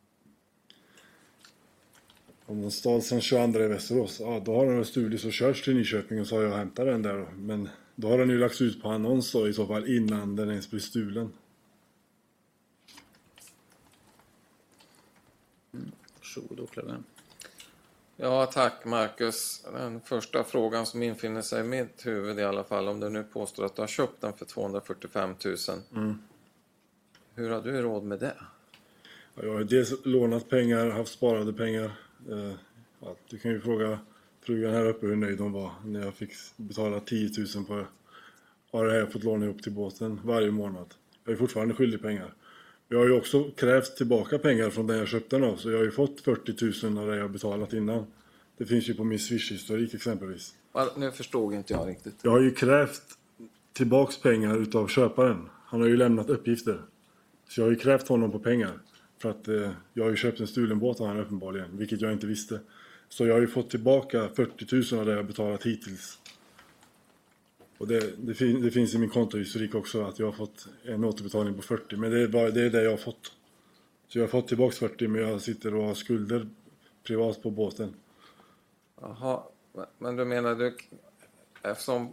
Om 2.46 2.60
den 2.60 2.70
stals 2.70 3.08
den 3.08 3.20
22 3.20 3.60
i 3.60 3.68
Västerås, 3.68 4.20
ja 4.20 4.42
då 4.44 4.54
har 4.54 4.66
den 4.66 4.76
väl 4.76 4.84
stulits 4.84 5.24
och 5.24 5.32
körts 5.32 5.64
till 5.64 5.74
Nyköping 5.74 6.20
och 6.20 6.26
så 6.26 6.36
har 6.36 6.42
jag 6.42 6.56
hämtat 6.56 6.86
den 6.86 7.02
där 7.02 7.18
då. 7.18 7.26
Men 7.36 7.68
då 7.94 8.08
har 8.08 8.18
den 8.18 8.30
ju 8.30 8.38
lagts 8.38 8.60
ut 8.60 8.82
på 8.82 8.88
annons 8.88 9.32
då 9.32 9.48
i 9.48 9.52
så 9.52 9.66
fall 9.66 9.96
innan 9.96 10.36
den 10.36 10.50
ens 10.50 10.70
blir 10.70 10.80
stulen. 10.80 11.32
Varsågod 16.36 16.60
åklagaren. 16.60 17.04
Ja, 18.16 18.46
tack 18.46 18.84
Marcus. 18.84 19.64
Den 19.72 20.00
första 20.00 20.44
frågan 20.44 20.86
som 20.86 21.02
infinner 21.02 21.42
sig 21.42 21.60
i 21.60 21.64
mitt 21.64 22.06
huvud 22.06 22.38
i 22.38 22.42
alla 22.42 22.64
fall, 22.64 22.88
om 22.88 23.00
du 23.00 23.08
nu 23.08 23.22
påstår 23.24 23.64
att 23.64 23.76
du 23.76 23.82
har 23.82 23.86
köpt 23.86 24.20
den 24.20 24.32
för 24.32 24.44
245 24.44 25.34
000. 25.44 26.16
Hur 27.34 27.50
har 27.50 27.62
du 27.62 27.82
råd 27.82 28.04
med 28.04 28.18
det? 28.18 28.34
Ja, 29.34 29.42
Jag 29.44 29.52
har 29.52 29.64
dels 29.64 29.92
lånat 30.04 30.48
pengar, 30.48 30.90
haft 30.90 31.12
sparade 31.12 31.52
pengar. 31.52 31.84
Eh, 32.30 32.52
Ja, 33.00 33.16
du 33.28 33.38
kan 33.38 33.50
ju 33.50 33.60
fråga 33.60 33.98
frugan 34.40 34.74
här 34.74 34.86
uppe 34.86 35.06
hur 35.06 35.16
nöjd 35.16 35.40
hon 35.40 35.52
var 35.52 35.70
när 35.84 36.04
jag 36.04 36.14
fick 36.14 36.32
betala 36.56 37.00
10 37.00 37.30
000 37.56 37.64
på 38.70 38.82
det 38.82 38.92
här 38.92 39.06
fått 39.06 39.24
låna 39.24 39.44
ihop 39.44 39.62
till 39.62 39.72
båten 39.72 40.20
varje 40.24 40.50
månad. 40.50 40.94
Jag 41.24 41.32
är 41.32 41.36
fortfarande 41.36 41.74
skyldig 41.74 42.02
pengar. 42.02 42.34
Jag 42.88 42.98
har 42.98 43.06
ju 43.06 43.12
också 43.12 43.44
krävt 43.44 43.96
tillbaka 43.96 44.38
pengar 44.38 44.70
från 44.70 44.86
den 44.86 44.98
jag 44.98 45.08
köpte 45.08 45.36
den 45.36 45.50
av, 45.50 45.56
så 45.56 45.70
jag 45.70 45.78
har 45.78 45.84
ju 45.84 45.90
fått 45.90 46.20
40 46.20 46.86
000 46.86 46.98
av 46.98 47.06
det 47.06 47.16
jag 47.16 47.30
betalat 47.30 47.72
innan. 47.72 48.06
Det 48.58 48.66
finns 48.66 48.88
ju 48.88 48.94
på 48.94 49.04
min 49.04 49.18
Swish-historik 49.18 49.94
exempelvis. 49.94 50.54
Nu 50.96 51.10
förstod 51.10 51.54
inte 51.54 51.72
jag 51.72 51.88
riktigt. 51.88 52.14
Jag 52.22 52.30
har 52.30 52.40
ju 52.40 52.50
krävt 52.50 53.02
tillbaks 53.72 54.20
pengar 54.20 54.56
utav 54.56 54.88
köparen. 54.88 55.48
Han 55.66 55.80
har 55.80 55.88
ju 55.88 55.96
lämnat 55.96 56.30
uppgifter. 56.30 56.80
Så 57.48 57.60
jag 57.60 57.66
har 57.66 57.70
ju 57.70 57.78
krävt 57.78 58.08
honom 58.08 58.30
på 58.30 58.38
pengar. 58.38 58.72
För 59.18 59.30
att 59.30 59.48
eh, 59.48 59.70
jag 59.92 60.04
har 60.04 60.10
ju 60.10 60.16
köpt 60.16 60.40
en 60.40 60.46
stulen 60.46 60.78
båt 60.78 61.00
av 61.00 61.06
honom 61.06 61.22
uppenbarligen, 61.22 61.78
vilket 61.78 62.00
jag 62.00 62.12
inte 62.12 62.26
visste. 62.26 62.60
Så 63.08 63.26
jag 63.26 63.34
har 63.34 63.40
ju 63.40 63.46
fått 63.46 63.70
tillbaka 63.70 64.28
40 64.36 64.94
000 64.94 65.00
av 65.00 65.06
det 65.06 65.12
jag 65.12 65.26
betalat 65.26 65.66
hittills. 65.66 66.18
Och 67.78 67.88
det, 67.88 68.14
det, 68.26 68.34
fin, 68.34 68.62
det 68.62 68.70
finns 68.70 68.94
i 68.94 68.98
min 68.98 69.10
kontohistorik 69.10 69.74
också 69.74 70.02
att 70.04 70.18
jag 70.18 70.26
har 70.26 70.32
fått 70.32 70.66
en 70.84 71.04
återbetalning 71.04 71.54
på 71.54 71.62
40, 71.62 71.96
men 71.96 72.10
det 72.10 72.20
är, 72.22 72.28
bara, 72.28 72.50
det 72.50 72.62
är 72.62 72.70
det 72.70 72.82
jag 72.82 72.90
har 72.90 72.96
fått. 72.96 73.32
Så 74.08 74.18
jag 74.18 74.22
har 74.22 74.28
fått 74.28 74.48
tillbaks 74.48 74.78
40 74.78 75.08
men 75.08 75.20
jag 75.22 75.40
sitter 75.40 75.74
och 75.74 75.84
har 75.84 75.94
skulder 75.94 76.48
privat 77.02 77.42
på 77.42 77.50
båten. 77.50 77.94
Jaha, 79.00 79.42
men 79.98 80.16
du 80.16 80.24
menar 80.24 80.54
du, 80.54 80.76
eftersom 81.62 82.12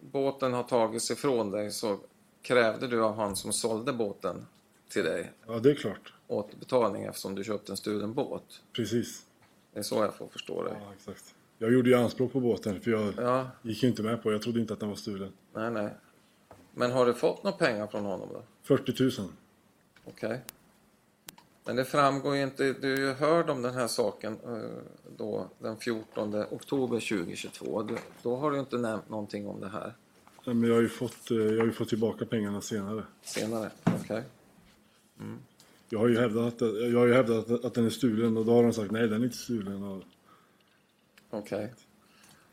båten 0.00 0.52
har 0.52 0.62
tagits 0.62 1.10
ifrån 1.10 1.50
dig 1.50 1.70
så 1.70 1.98
krävde 2.42 2.86
du 2.88 3.02
av 3.04 3.16
han 3.16 3.36
som 3.36 3.52
sålde 3.52 3.92
båten 3.92 4.46
till 4.88 5.04
dig 5.04 5.32
Ja, 5.46 5.58
det 5.58 5.70
är 5.70 5.74
klart. 5.74 6.12
återbetalning 6.26 7.04
eftersom 7.04 7.34
du 7.34 7.44
köpte 7.44 7.72
en 7.72 7.76
stulen 7.76 8.14
båt? 8.14 8.42
Precis. 8.72 9.26
Det 9.72 9.78
är 9.78 9.82
så 9.82 9.96
jag 9.96 10.14
får 10.14 10.28
förstå 10.28 10.62
dig. 10.64 10.72
Ja, 10.80 10.92
exakt. 10.96 11.34
Jag 11.58 11.72
gjorde 11.72 11.90
ju 11.90 11.96
anspråk 11.96 12.32
på 12.32 12.40
båten 12.40 12.80
för 12.80 12.90
jag 12.90 13.14
Ja, 13.16 13.50
gick 13.62 13.82
ju 13.82 13.88
inte 13.88 14.02
med 14.02 14.22
på 14.22 14.32
Jag 14.32 14.42
trodde 14.42 14.60
inte 14.60 14.72
att 14.72 14.80
den 14.80 14.88
var 14.88 14.96
stulen. 14.96 15.32
nej, 15.54 15.70
nej. 15.70 15.90
Men 16.74 16.90
har 16.92 17.06
du 17.06 17.14
fått 17.14 17.42
några 17.44 17.56
pengar 17.56 17.86
från 17.86 18.04
honom 18.04 18.28
då? 18.32 18.42
40 18.62 19.02
000. 19.20 19.28
Okej. 20.04 20.40
Men 21.64 21.76
det 21.76 21.84
framgår 21.84 22.36
ju 22.36 22.42
inte, 22.42 22.72
du 22.72 22.92
är 22.92 22.96
ju 22.98 23.12
hörd 23.12 23.50
om 23.50 23.62
den 23.62 23.74
här 23.74 23.86
saken 23.86 24.36
eh, 24.44 24.58
då 25.16 25.46
den 25.58 25.76
14 25.76 26.34
oktober 26.50 27.00
2022. 27.00 27.82
Du, 27.82 27.96
då 28.22 28.36
har 28.36 28.50
du 28.50 28.58
inte 28.58 28.78
nämnt 28.78 29.08
någonting 29.08 29.46
om 29.48 29.60
det 29.60 29.68
här 29.68 29.94
Nej, 30.44 30.54
Men 30.54 30.68
jag 30.68 30.76
har 30.76 30.82
ju 30.82 30.88
fått, 30.88 31.30
eh, 31.30 31.36
jag 31.36 31.64
har 31.64 31.70
fått 31.70 31.88
tillbaka 31.88 32.24
pengarna 32.26 32.60
senare. 32.60 33.02
senare. 33.22 33.70
Okej. 33.84 34.22
Jag 35.88 35.98
har 35.98 36.08
ju 36.08 36.18
hävdat, 36.18 36.54
jag 36.60 36.98
har 36.98 37.06
ju 37.06 37.14
hävdat 37.14 37.50
att, 37.50 37.64
att 37.64 37.74
den 37.74 37.86
är 37.86 37.90
stulen 37.90 38.36
och 38.36 38.44
då 38.46 38.52
har 38.52 38.62
de 38.62 38.72
sagt 38.72 38.90
nej 38.90 39.08
den 39.08 39.20
är 39.20 39.24
inte 39.24 39.36
stulen. 39.36 39.82
Och, 39.82 40.02
Okej. 41.38 41.72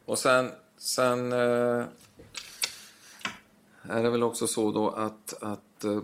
Och 0.05 0.19
sen, 0.19 0.49
sen 0.77 1.31
eh, 1.31 1.85
är 3.89 4.03
det 4.03 4.09
väl 4.09 4.23
också 4.23 4.47
så 4.47 4.71
då 4.71 4.89
att, 4.89 5.43
att 5.43 5.83
eh, 5.83 6.01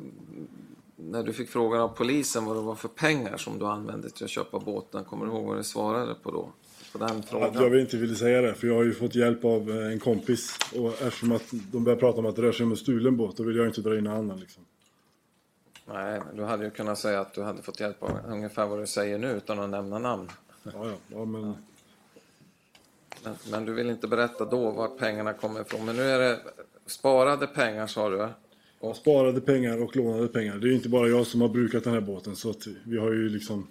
när 0.95 1.23
du 1.23 1.33
fick 1.33 1.49
frågan 1.49 1.81
av 1.81 1.87
polisen 1.87 2.45
vad 2.45 2.55
det 2.55 2.61
var 2.61 2.75
för 2.75 2.87
pengar 2.87 3.37
som 3.37 3.59
du 3.59 3.65
använde 3.65 4.09
till 4.09 4.23
att 4.23 4.29
köpa 4.29 4.59
båten, 4.59 5.03
kommer 5.03 5.25
du 5.25 5.31
ihåg 5.31 5.45
vad 5.45 5.57
du 5.57 5.63
svarade 5.63 6.15
på 6.15 6.31
då? 6.31 6.51
På 6.91 6.97
den 6.97 7.23
frågan? 7.23 7.49
att 7.49 7.55
jag 7.55 7.79
inte 7.79 7.97
ville 7.97 8.15
säga 8.15 8.41
det 8.41 8.53
för 8.53 8.67
jag 8.67 8.75
har 8.75 8.83
ju 8.83 8.93
fått 8.93 9.15
hjälp 9.15 9.45
av 9.45 9.69
eh, 9.69 9.91
en 9.91 9.99
kompis. 9.99 10.57
Och 10.75 11.01
eftersom 11.01 11.31
att 11.31 11.45
de 11.71 11.83
börjar 11.83 11.99
prata 11.99 12.19
om 12.19 12.25
att 12.25 12.35
det 12.35 12.41
rör 12.41 12.51
sig 12.51 12.63
om 12.63 12.71
en 12.71 12.77
stulen 12.77 13.17
båt 13.17 13.37
då 13.37 13.43
vill 13.43 13.55
jag 13.55 13.67
inte 13.67 13.81
dra 13.81 13.97
in 13.97 14.07
annan 14.07 14.39
liksom. 14.39 14.65
Nej, 15.85 16.21
men 16.25 16.35
du 16.35 16.43
hade 16.43 16.63
ju 16.63 16.71
kunnat 16.71 16.99
säga 16.99 17.19
att 17.19 17.33
du 17.33 17.43
hade 17.43 17.61
fått 17.61 17.79
hjälp 17.79 18.03
av 18.03 18.19
ungefär 18.27 18.65
vad 18.65 18.79
du 18.79 18.87
säger 18.87 19.17
nu 19.17 19.31
utan 19.31 19.59
att 19.59 19.69
nämna 19.69 19.99
namn. 19.99 20.29
Ja, 20.63 20.71
ja, 20.75 20.93
ja 21.07 21.25
men 21.25 21.55
men, 23.23 23.35
men 23.51 23.65
du 23.65 23.73
vill 23.73 23.89
inte 23.89 24.07
berätta 24.07 24.45
då 24.45 24.71
var 24.71 24.87
pengarna 24.87 25.33
kommer 25.33 25.61
ifrån. 25.61 25.85
Men 25.85 25.95
nu 25.95 26.03
är 26.03 26.19
det 26.19 26.39
sparade 26.85 27.47
pengar 27.47 27.87
sa 27.87 28.09
du? 28.09 28.27
Och... 28.79 28.95
sparade 28.95 29.41
pengar 29.41 29.83
och 29.83 29.95
lånade 29.95 30.27
pengar. 30.27 30.55
Det 30.55 30.67
är 30.67 30.71
inte 30.71 30.89
bara 30.89 31.07
jag 31.07 31.27
som 31.27 31.41
har 31.41 31.49
brukat 31.49 31.83
den 31.83 31.93
här 31.93 32.01
båten 32.01 32.35
så 32.35 32.49
att 32.49 32.67
vi 32.83 32.97
har 32.97 33.11
ju 33.11 33.29
liksom 33.29 33.67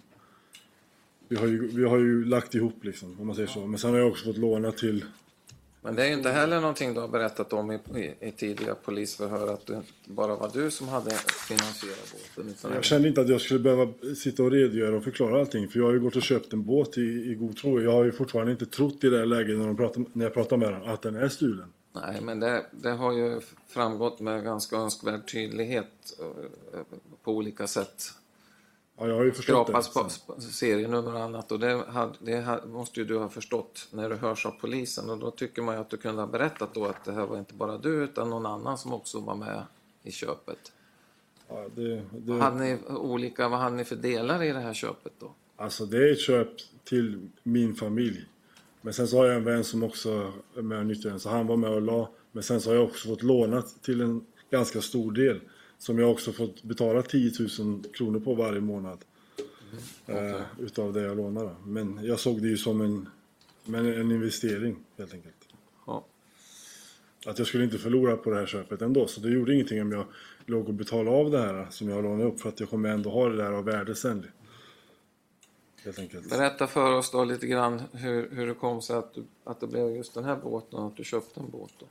vi 1.29 1.37
har 1.37 1.47
ju, 1.47 1.69
vi 1.69 1.85
har 1.85 1.99
ju 1.99 2.25
lagt 2.25 2.55
ihop 2.55 2.85
liksom, 2.85 3.21
om 3.21 3.27
man 3.27 3.37
säger 3.37 3.49
så. 3.49 3.67
Men 3.67 3.79
sen 3.79 3.91
har 3.91 3.99
jag 3.99 4.09
också 4.09 4.25
fått 4.25 4.39
låna 4.39 4.73
till 4.73 5.05
men 5.83 5.97
det 5.97 6.07
är 6.07 6.13
inte 6.13 6.31
heller 6.31 6.61
någonting 6.61 6.95
du 6.95 7.01
har 7.01 7.09
berättat 7.09 7.53
om 7.53 7.71
i, 7.71 7.75
i, 7.75 8.29
i 8.29 8.33
tidiga 8.33 8.75
polisförhör 8.75 9.55
att 9.55 9.67
det 9.67 9.83
bara 10.05 10.37
var 10.37 10.51
du 10.53 10.71
som 10.71 10.89
hade 10.89 11.11
finansierat 11.49 12.15
båten. 12.37 12.51
Utan 12.51 12.73
Jag 12.73 12.85
kände 12.85 13.09
inte 13.09 13.21
att 13.21 13.29
jag 13.29 13.41
skulle 13.41 13.61
behöva 13.61 13.93
sitta 14.17 14.43
och 14.43 14.51
redogöra 14.51 14.97
och 14.97 15.05
förklara 15.05 15.41
allting. 15.41 15.69
För 15.69 15.79
jag 15.79 15.87
har 15.87 15.93
ju 15.93 16.01
gått 16.01 16.17
och 16.17 16.23
köpt 16.23 16.53
en 16.53 16.65
båt 16.65 16.99
i, 16.99 17.01
i 17.01 17.35
god 17.35 17.57
tro. 17.57 17.81
Jag 17.81 17.93
har 17.93 18.05
ju 18.05 18.13
fortfarande 18.13 18.53
inte 18.53 18.67
trott 18.67 19.05
i 19.05 19.09
det 19.11 19.19
här 19.19 19.27
läget 19.27 19.59
när, 19.59 19.67
de 19.67 19.77
pratar, 19.77 20.05
när 20.13 20.25
jag 20.25 20.35
pratar 20.35 20.57
med 20.57 20.73
dem 20.73 20.83
att 20.85 21.03
den 21.03 21.17
är 21.17 21.29
stulen. 21.29 21.73
Nej, 21.93 22.21
men 22.23 22.41
det, 22.41 22.67
det 22.71 22.91
har 22.91 23.13
ju 23.13 23.41
framgått 23.69 24.21
med 24.21 24.45
ganska 24.45 24.77
önskvärd 24.77 25.33
tydlighet 25.33 26.19
eh, 26.21 26.81
på 27.25 27.33
olika 27.33 27.67
sätt. 27.67 28.13
Ja, 28.99 29.09
jag 29.09 29.15
har 29.15 29.25
ju 29.25 29.33
förstått 29.33 29.67
Skrapas 29.69 29.89
det. 29.95 30.01
på 30.01 30.09
sp- 30.09 30.41
serienummer 30.41 31.15
och 31.15 31.21
annat 31.21 31.53
och 31.53 31.61
det, 31.61 31.85
hade, 31.89 32.13
det 32.21 32.61
måste 32.67 33.01
ju 33.01 33.07
du 33.07 33.19
ha 33.19 33.29
förstått 33.29 33.89
när 33.91 34.11
du 34.11 34.17
hörs 34.17 34.47
av 34.47 34.51
polisen 34.51 35.11
och 35.11 35.19
då 35.19 35.31
tycker 35.31 35.63
man 35.63 35.75
ju 35.75 35.81
att 35.81 35.91
du 35.91 35.97
kunde 35.97 36.23
ha 36.23 36.27
berättat 36.27 36.75
då 36.75 36.85
att 36.85 37.05
det 37.05 37.13
här 37.13 37.27
var 37.27 37.39
inte 37.39 37.55
bara 37.55 37.79
du 37.79 38.05
utan 38.05 38.31
någon 38.31 38.47
annan 38.47 38.79
som 38.79 38.93
också 38.93 39.21
var 39.21 39.35
med 39.35 39.63
i 40.03 40.11
köpet. 40.13 40.73
Ja, 41.49 41.67
det, 41.75 42.03
det, 42.13 42.33
Hade 42.33 42.57
ni 42.59 42.79
olika, 42.89 43.49
vad 43.49 43.59
hade 43.59 43.77
ni 43.77 43.85
för 43.85 43.97
delar 43.97 44.43
i 44.43 44.53
det 44.53 44.61
här 44.61 44.75
köpet 44.75 45.13
då? 45.19 45.33
Alltså 45.57 45.87
det 45.87 46.09
är 46.09 46.13
ett 46.13 46.21
köp 46.21 46.49
till 46.85 47.29
min 47.43 47.75
familj. 47.75 48.25
Men 48.81 48.95
sen 48.95 49.09
så 49.09 49.17
har 49.17 49.27
jag 49.27 49.35
en 49.37 49.45
vän 49.45 49.65
som 49.65 49.83
också 49.83 50.33
är 50.57 50.63
med 50.63 50.79
och 50.79 50.87
nyttjar 50.87 51.11
den, 51.11 51.21
så 51.21 51.29
han 51.29 51.47
var 51.47 51.57
med 51.57 51.71
och 51.71 51.83
la. 51.83 52.11
Men 52.33 52.43
sen 52.43 52.61
så 52.61 52.71
har 52.71 52.75
jag 52.75 52.85
också 52.85 53.09
fått 53.09 53.23
låna 53.23 53.63
till 53.63 54.01
en 54.01 54.25
ganska 54.51 54.81
stor 54.81 55.13
del. 55.13 55.41
Som 55.79 55.99
jag 55.99 56.11
också 56.11 56.33
fått 56.33 56.63
betala 56.63 57.03
10 57.03 57.33
000 57.59 57.83
kronor 57.95 58.21
på 58.21 58.35
varje 58.35 58.61
månad. 58.61 59.05
Eh, 60.07 60.41
utav 60.59 60.93
det 60.93 61.01
jag 61.01 61.17
lånade. 61.17 61.55
Men 61.65 62.01
jag 62.03 62.21
såg 62.21 62.43
det 62.43 62.49
ju 62.49 62.57
som 62.57 62.81
en, 62.81 63.09
men 63.65 63.87
en 63.87 64.11
investering 64.11 64.77
helt 64.99 65.15
enkelt. 65.15 65.35
Ja. 65.87 66.05
Att 67.27 67.39
jag 67.39 67.47
skulle 67.47 67.65
inte 67.65 67.79
förlora 67.79 68.17
på 68.17 68.31
det 68.31 68.37
här 68.37 68.47
köpet 68.47 68.83
ändå. 68.83 69.07
Så 69.07 69.21
det 69.21 69.31
gjorde 69.31 69.55
ingenting 69.55 69.83
om 69.83 69.93
jag 69.93 70.05
låg 70.47 70.69
och 70.69 70.75
betalade 70.75 71.17
av 71.17 71.31
det 71.31 71.39
här 71.39 71.67
som 71.71 71.89
jag 71.89 72.05
lånade 72.05 72.25
upp. 72.25 72.41
För 72.41 72.49
att 72.49 72.61
jag 72.61 72.71
kommer 72.71 72.89
ändå 72.89 73.11
ha 73.11 73.29
det 73.29 73.37
där 73.37 73.53
av 73.53 73.65
värde 73.65 73.95
sen. 73.95 74.27
Helt 75.85 75.99
enkelt. 75.99 76.31
Berätta 76.31 76.67
för 76.67 76.93
oss 76.93 77.11
då 77.11 77.25
lite 77.25 77.47
grann 77.47 77.83
hur, 77.93 78.31
hur 78.31 78.47
det 78.47 78.55
kom 78.55 78.83
sig 78.83 78.97
att, 78.97 79.15
du, 79.15 79.25
att 79.45 79.61
det 79.61 79.67
blev 79.67 79.91
just 79.91 80.15
den 80.15 80.25
här 80.25 80.37
båten 80.37 80.79
och 80.79 80.87
att 80.87 80.97
du 80.97 81.05
köpte 81.05 81.41
en 81.41 81.51
båt 81.51 81.73
då. 81.79 81.87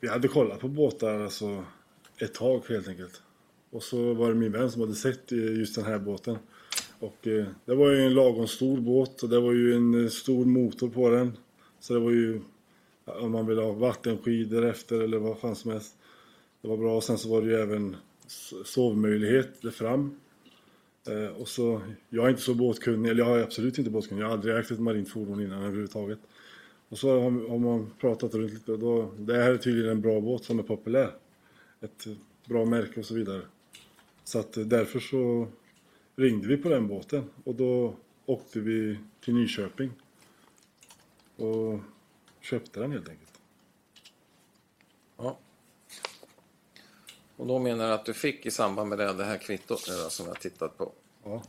Vi 0.00 0.08
hade 0.08 0.28
kollat 0.28 0.60
på 0.60 0.68
båtar 0.68 1.20
alltså 1.20 1.64
ett 2.18 2.34
tag 2.34 2.62
helt 2.68 2.88
enkelt. 2.88 3.22
Och 3.70 3.82
så 3.82 4.14
var 4.14 4.28
det 4.28 4.34
min 4.34 4.52
vän 4.52 4.70
som 4.70 4.80
hade 4.80 4.94
sett 4.94 5.32
eh, 5.32 5.38
just 5.38 5.74
den 5.74 5.84
här 5.84 5.98
båten. 5.98 6.38
Och 6.98 7.26
eh, 7.26 7.46
det 7.64 7.74
var 7.74 7.90
ju 7.90 8.00
en 8.00 8.14
lagom 8.14 8.48
stor 8.48 8.80
båt 8.80 9.22
och 9.22 9.28
det 9.28 9.40
var 9.40 9.52
ju 9.52 9.74
en 9.74 10.04
eh, 10.04 10.10
stor 10.10 10.44
motor 10.44 10.88
på 10.88 11.10
den. 11.10 11.32
Så 11.80 11.94
det 11.94 12.00
var 12.00 12.10
ju, 12.10 12.40
om 13.04 13.30
man 13.30 13.46
vill 13.46 13.58
ha 13.58 13.72
vattenskidor 13.72 14.64
efter 14.64 15.00
eller 15.00 15.18
vad 15.18 15.38
fan 15.38 15.56
som 15.56 15.70
helst. 15.70 15.96
Det 16.62 16.68
var 16.68 16.76
bra. 16.76 16.96
Och 16.96 17.04
sen 17.04 17.18
så 17.18 17.28
var 17.28 17.42
det 17.42 17.48
ju 17.48 17.54
även 17.54 17.96
sovmöjlighet 18.64 19.62
där 19.62 19.70
fram. 19.70 20.16
Eh, 21.08 21.40
och 21.40 21.48
så, 21.48 21.80
jag 22.10 22.26
är 22.26 22.30
inte 22.30 22.42
så 22.42 22.54
båtkunnig, 22.54 23.10
eller 23.10 23.24
jag 23.24 23.38
är 23.38 23.42
absolut 23.42 23.78
inte 23.78 23.90
båtkunnig. 23.90 24.22
Jag 24.22 24.26
har 24.26 24.32
aldrig 24.32 24.56
ägt 24.56 24.70
ett 24.70 24.80
marint 24.80 25.08
fordon 25.08 25.40
innan 25.40 25.62
överhuvudtaget. 25.62 26.18
Och 26.88 26.98
så 26.98 27.20
har, 27.20 27.48
har 27.48 27.58
man 27.58 27.90
pratat 28.00 28.34
runt 28.34 28.52
lite 28.52 28.72
och 28.72 28.78
då, 28.78 29.10
det 29.18 29.34
här 29.34 29.50
är 29.50 29.56
tydligen 29.56 29.90
en 29.90 30.00
bra 30.00 30.20
båt 30.20 30.44
som 30.44 30.58
är 30.58 30.62
populär. 30.62 31.10
Ett 31.84 32.06
bra 32.44 32.64
märke 32.64 33.00
och 33.00 33.06
så 33.06 33.14
vidare. 33.14 33.42
Så 34.24 34.38
att 34.38 34.56
eh, 34.56 34.64
därför 34.64 35.00
så 35.00 35.48
ringde 36.16 36.48
vi 36.48 36.56
på 36.56 36.68
den 36.68 36.88
båten 36.88 37.30
och 37.44 37.54
då 37.54 37.94
åkte 38.26 38.60
vi 38.60 38.98
till 39.20 39.34
Nyköping. 39.34 39.90
Och 41.36 41.80
köpte 42.40 42.80
den 42.80 42.92
helt 42.92 43.08
enkelt. 43.08 43.40
Ja. 45.16 45.38
Och 47.36 47.46
då 47.46 47.58
menar 47.58 47.88
du 47.88 47.94
att 47.94 48.04
du 48.04 48.14
fick 48.14 48.46
i 48.46 48.50
samband 48.50 48.88
med 48.88 48.98
det, 48.98 49.12
det 49.12 49.24
här 49.24 49.38
kvittot 49.38 49.86
nu 49.88 49.94
då, 49.96 50.10
som 50.10 50.26
jag 50.26 50.40
tittat 50.40 50.78
på. 50.78 50.92
Ja. 51.24 51.42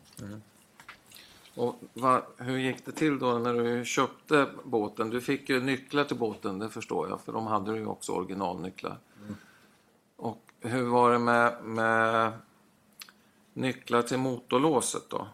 Och 1.56 1.76
vad, 1.94 2.24
hur 2.38 2.58
gick 2.58 2.86
det 2.86 2.92
till 2.92 3.20
då 3.20 3.40
när 3.40 3.54
du 3.54 3.86
köpte 3.86 4.50
båten? 4.64 5.10
Du 5.10 5.22
fick 5.22 5.50
ju 5.50 5.62
nycklar 5.62 6.04
till 6.04 6.18
båten, 6.18 6.60
det 6.60 6.70
förstår 6.70 7.10
jag, 7.10 7.22
för 7.22 7.34
de 7.34 7.48
hade 7.48 7.72
du 7.72 7.78
ju 7.78 7.86
också 7.86 8.12
originalnycklar. 8.12 9.00
Hur 10.66 10.84
var 10.84 11.12
det 11.12 11.20
med, 11.20 11.64
med 11.64 12.32
nycklar 13.54 14.02
till 14.02 14.18
motorlåset 14.18 15.04
då? 15.10 15.28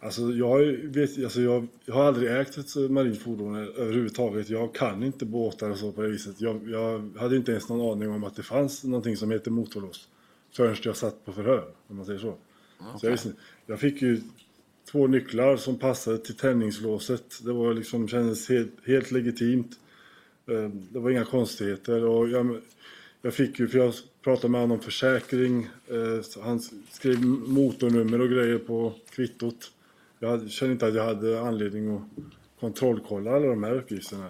Alltså 0.00 0.22
jag, 0.22 0.58
vet, 0.82 1.24
alltså 1.24 1.40
jag, 1.40 1.66
jag 1.84 1.94
har 1.94 2.04
aldrig 2.04 2.40
ägt 2.40 2.56
ett 2.56 2.90
marint 2.90 3.22
fordon 3.22 3.56
överhuvudtaget. 3.56 4.50
Jag 4.50 4.74
kan 4.74 5.02
inte 5.02 5.24
båtar 5.24 5.70
och 5.70 5.78
så 5.78 5.92
på 5.92 6.02
det 6.02 6.08
viset. 6.08 6.40
Jag, 6.40 6.68
jag 6.68 7.10
hade 7.18 7.36
inte 7.36 7.50
ens 7.52 7.68
någon 7.68 7.92
aning 7.92 8.10
om 8.10 8.24
att 8.24 8.36
det 8.36 8.42
fanns 8.42 8.84
någonting 8.84 9.16
som 9.16 9.30
heter 9.30 9.50
motorlås. 9.50 10.08
Förrän 10.56 10.76
jag 10.82 10.96
satt 10.96 11.24
på 11.24 11.32
förhör, 11.32 11.64
om 11.86 11.96
man 11.96 12.06
säger 12.06 12.18
så. 12.18 12.34
så 12.98 13.06
jag, 13.06 13.10
visste, 13.10 13.32
jag 13.66 13.80
fick 13.80 14.02
ju 14.02 14.20
två 14.90 15.06
nycklar 15.06 15.56
som 15.56 15.78
passade 15.78 16.18
till 16.18 16.36
tändningslåset. 16.36 17.44
Det 17.44 17.52
var 17.52 17.74
liksom, 17.74 18.08
kändes 18.08 18.48
helt, 18.48 18.72
helt 18.86 19.10
legitimt. 19.10 19.78
Eh, 20.50 20.68
Det 20.68 20.98
var 20.98 21.10
inga 21.10 21.24
konstigheter. 21.24 22.04
Och 22.04 22.28
jag, 22.28 22.60
jag 23.26 23.34
fick 23.34 23.58
ju, 23.58 23.68
för 23.68 23.78
jag 23.78 23.94
pratade 24.22 24.48
med 24.48 24.60
honom 24.60 24.76
om 24.76 24.82
försäkring. 24.82 25.68
eh, 25.88 26.42
Han 26.42 26.60
skrev 26.90 27.24
motornummer 27.24 28.20
och 28.20 28.28
grejer 28.28 28.58
på 28.58 28.92
kvittot. 29.10 29.72
Jag 30.18 30.28
hade, 30.28 30.48
kände 30.48 30.72
inte 30.72 30.86
att 30.86 30.94
jag 30.94 31.04
hade 31.04 31.40
anledning 31.40 31.96
att 31.96 32.02
kontrollkolla 32.60 33.30
alla 33.36 33.46
de 33.46 33.62
här 33.62 33.74
uppgifterna. 33.74 34.28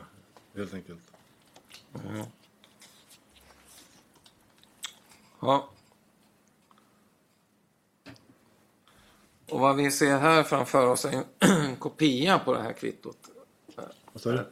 Helt 0.56 0.74
enkelt. 0.74 0.98
Ja. 5.40 5.70
Och 9.48 9.60
vad 9.60 9.76
vi 9.76 9.90
ser 9.90 10.18
här 10.18 10.42
framför 10.42 10.86
oss 10.86 11.04
är 11.04 11.12
en, 11.12 11.24
en 11.38 11.76
kopia 11.78 12.38
på 12.38 12.54
det 12.54 12.62
här 12.62 12.72
kvittot. 12.72 13.18
Vad 14.12 14.22
sa 14.22 14.32
du? 14.32 14.46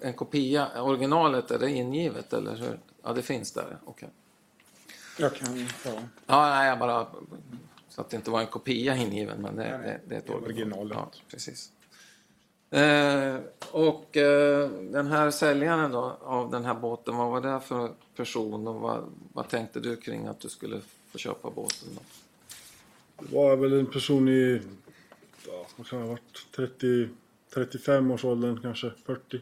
En 0.00 0.14
kopia, 0.14 0.82
originalet, 0.82 1.50
är 1.50 1.58
det 1.58 1.70
ingivet 1.70 2.32
eller 2.32 2.56
hur? 2.56 2.78
Ja, 3.02 3.12
det 3.12 3.22
finns 3.22 3.52
där, 3.52 3.78
okej. 3.84 4.08
Jag 5.18 5.34
kan 5.34 5.66
ta 5.82 5.90
Ja, 6.26 6.48
nej, 6.48 6.68
jag 6.68 6.78
bara... 6.78 7.06
Så 7.88 8.00
att 8.00 8.10
det 8.10 8.16
inte 8.16 8.30
var 8.30 8.40
en 8.40 8.46
kopia 8.46 8.96
ingiven, 8.96 9.42
men 9.42 9.56
det, 9.56 9.78
Nej, 9.78 9.80
det, 9.80 10.00
det 10.08 10.14
är 10.14 10.18
ett 10.18 10.30
original. 10.30 10.92
Ja, 10.94 11.10
precis. 11.30 11.72
Eh, 12.70 13.36
och 13.70 14.16
eh, 14.16 14.70
den 14.70 15.06
här 15.06 15.30
säljaren 15.30 15.92
då, 15.92 16.18
av 16.20 16.50
den 16.50 16.64
här 16.64 16.74
båten, 16.74 17.16
vad 17.16 17.30
var 17.30 17.40
det 17.40 17.60
för 17.60 17.92
person 18.16 18.68
och 18.68 18.74
vad, 18.74 19.04
vad 19.32 19.48
tänkte 19.48 19.80
du 19.80 19.96
kring 19.96 20.26
att 20.26 20.40
du 20.40 20.48
skulle 20.48 20.80
få 21.12 21.18
köpa 21.18 21.50
båten? 21.50 21.88
Då? 21.94 22.00
Det 23.24 23.34
var 23.34 23.56
väl 23.56 23.72
en 23.72 23.86
person 23.86 24.28
i, 24.28 24.60
ja, 25.46 25.66
vad 25.76 25.86
kan 25.86 25.98
det 25.98 26.04
ha 26.04 26.10
varit, 26.10 26.46
30, 26.56 27.08
35 27.54 28.10
års 28.10 28.24
åldern 28.24 28.60
kanske, 28.62 28.90
40. 29.04 29.40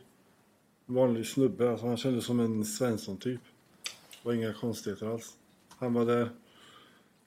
Vanlig 0.90 1.26
snubbe, 1.26 1.70
alltså 1.70 1.86
han 1.86 1.96
kändes 1.96 2.24
som 2.24 2.40
en 2.40 2.64
Svensson-typ. 2.64 3.40
Det 3.84 4.28
var 4.28 4.32
inga 4.32 4.52
konstigheter 4.52 5.06
alls. 5.06 5.36
Han 5.68 5.94
var 5.94 6.06
där. 6.06 6.30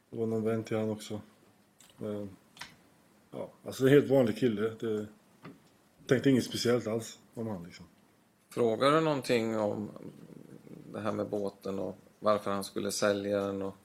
Det 0.09 0.17
var 0.17 0.25
någon 0.25 0.43
vän 0.43 0.63
till 0.63 0.77
han 0.77 0.89
också. 0.89 1.21
Men, 1.97 2.29
ja, 3.31 3.51
alltså 3.65 3.83
en 3.83 3.89
helt 3.89 4.09
vanlig 4.09 4.37
kille. 4.37 4.61
Det, 4.79 5.07
tänkte 6.05 6.29
inget 6.29 6.43
speciellt 6.43 6.87
alls 6.87 7.19
om 7.33 7.47
han 7.47 7.63
liksom. 7.63 7.85
Frågade 8.49 8.95
du 8.95 9.01
någonting 9.01 9.59
om 9.59 9.89
det 10.93 10.99
här 10.99 11.11
med 11.11 11.29
båten 11.29 11.79
och 11.79 11.97
varför 12.19 12.51
han 12.51 12.63
skulle 12.63 12.91
sälja 12.91 13.41
den? 13.41 13.61
Och... 13.61 13.75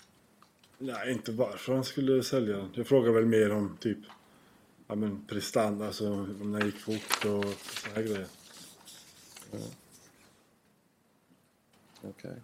Nej, 0.79 1.13
inte 1.13 1.33
varför 1.33 1.75
han 1.75 1.85
skulle 1.85 2.23
sälja 2.23 2.57
den. 2.57 2.71
Jag 2.75 2.87
frågade 2.87 3.15
väl 3.15 3.27
mer 3.27 3.53
om 3.53 3.77
typ 3.81 3.99
ja, 4.87 4.95
men 4.95 5.25
prestanda, 5.27 5.87
alltså 5.87 6.13
om 6.13 6.53
den 6.53 6.67
gick 6.67 6.79
fort 6.79 7.25
och 7.25 7.45
såna 7.45 7.95
här 7.95 8.03
grejer. 8.03 8.27
Mm. 9.53 9.65
Okej. 12.03 12.37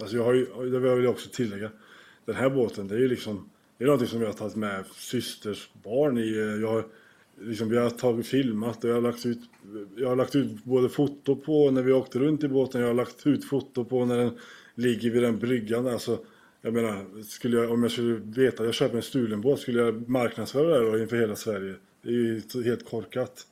Alltså 0.00 0.16
jag 0.16 0.24
har 0.24 0.34
ju, 0.34 0.70
det 0.70 0.78
vill 0.78 1.04
jag 1.04 1.10
också 1.10 1.30
tillägga. 1.30 1.70
Den 2.24 2.34
här 2.34 2.50
båten, 2.50 2.88
det 2.88 2.94
är 2.94 2.98
ju 2.98 3.08
liksom, 3.08 3.50
det 3.78 3.84
är 3.84 3.86
någonting 3.86 4.08
som 4.08 4.20
jag 4.20 4.28
har 4.28 4.34
tagit 4.34 4.56
med 4.56 4.84
systers 4.86 5.70
barn 5.82 6.18
i. 6.18 6.38
Eh, 6.38 6.60
jag 6.60 6.68
har, 6.68 6.86
liksom, 7.40 7.68
vi 7.68 7.76
har 7.76 7.90
tagit 7.90 8.26
filmat 8.26 8.84
och 8.84 8.90
jag 8.90 8.94
har 8.94 9.02
lagt 9.02 9.26
ut, 9.26 9.38
jag 9.96 10.08
har 10.08 10.16
lagt 10.16 10.36
ut 10.36 10.64
både 10.64 10.88
foto 10.88 11.36
på 11.36 11.70
när 11.70 11.82
vi 11.82 11.92
åkte 11.92 12.18
runt 12.18 12.44
i 12.44 12.48
båten, 12.48 12.80
jag 12.80 12.88
har 12.88 12.94
lagt 12.94 13.26
ut 13.26 13.44
foto 13.44 13.84
på 13.84 14.04
när 14.04 14.16
den 14.16 14.38
ligger 14.74 15.10
vid 15.10 15.22
den 15.22 15.38
bryggan. 15.38 15.86
Alltså, 15.86 16.24
jag 16.60 16.74
menar, 16.74 17.22
skulle 17.22 17.56
jag, 17.56 17.70
om 17.70 17.82
jag 17.82 17.92
skulle 17.92 18.14
veta 18.14 18.62
att 18.62 18.66
jag 18.66 18.74
köper 18.74 18.96
en 18.96 19.02
stulen 19.02 19.40
båt, 19.40 19.60
skulle 19.60 19.82
jag 19.82 20.08
marknadsföra 20.08 20.68
det 20.68 20.74
här 20.74 20.92
då 20.92 20.98
inför 20.98 21.16
hela 21.16 21.36
Sverige? 21.36 21.74
Det 22.02 22.08
är 22.08 22.12
ju 22.12 22.42
helt 22.64 22.90
korkat. 22.90 23.46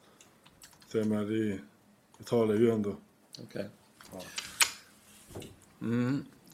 Så 0.89 0.99
jag 0.99 1.07
menar, 1.07 1.25
det, 1.25 1.59
det 2.19 2.25
talar 2.25 2.55
ju 2.55 2.71
ändå. 2.71 2.97
okej. 3.43 3.69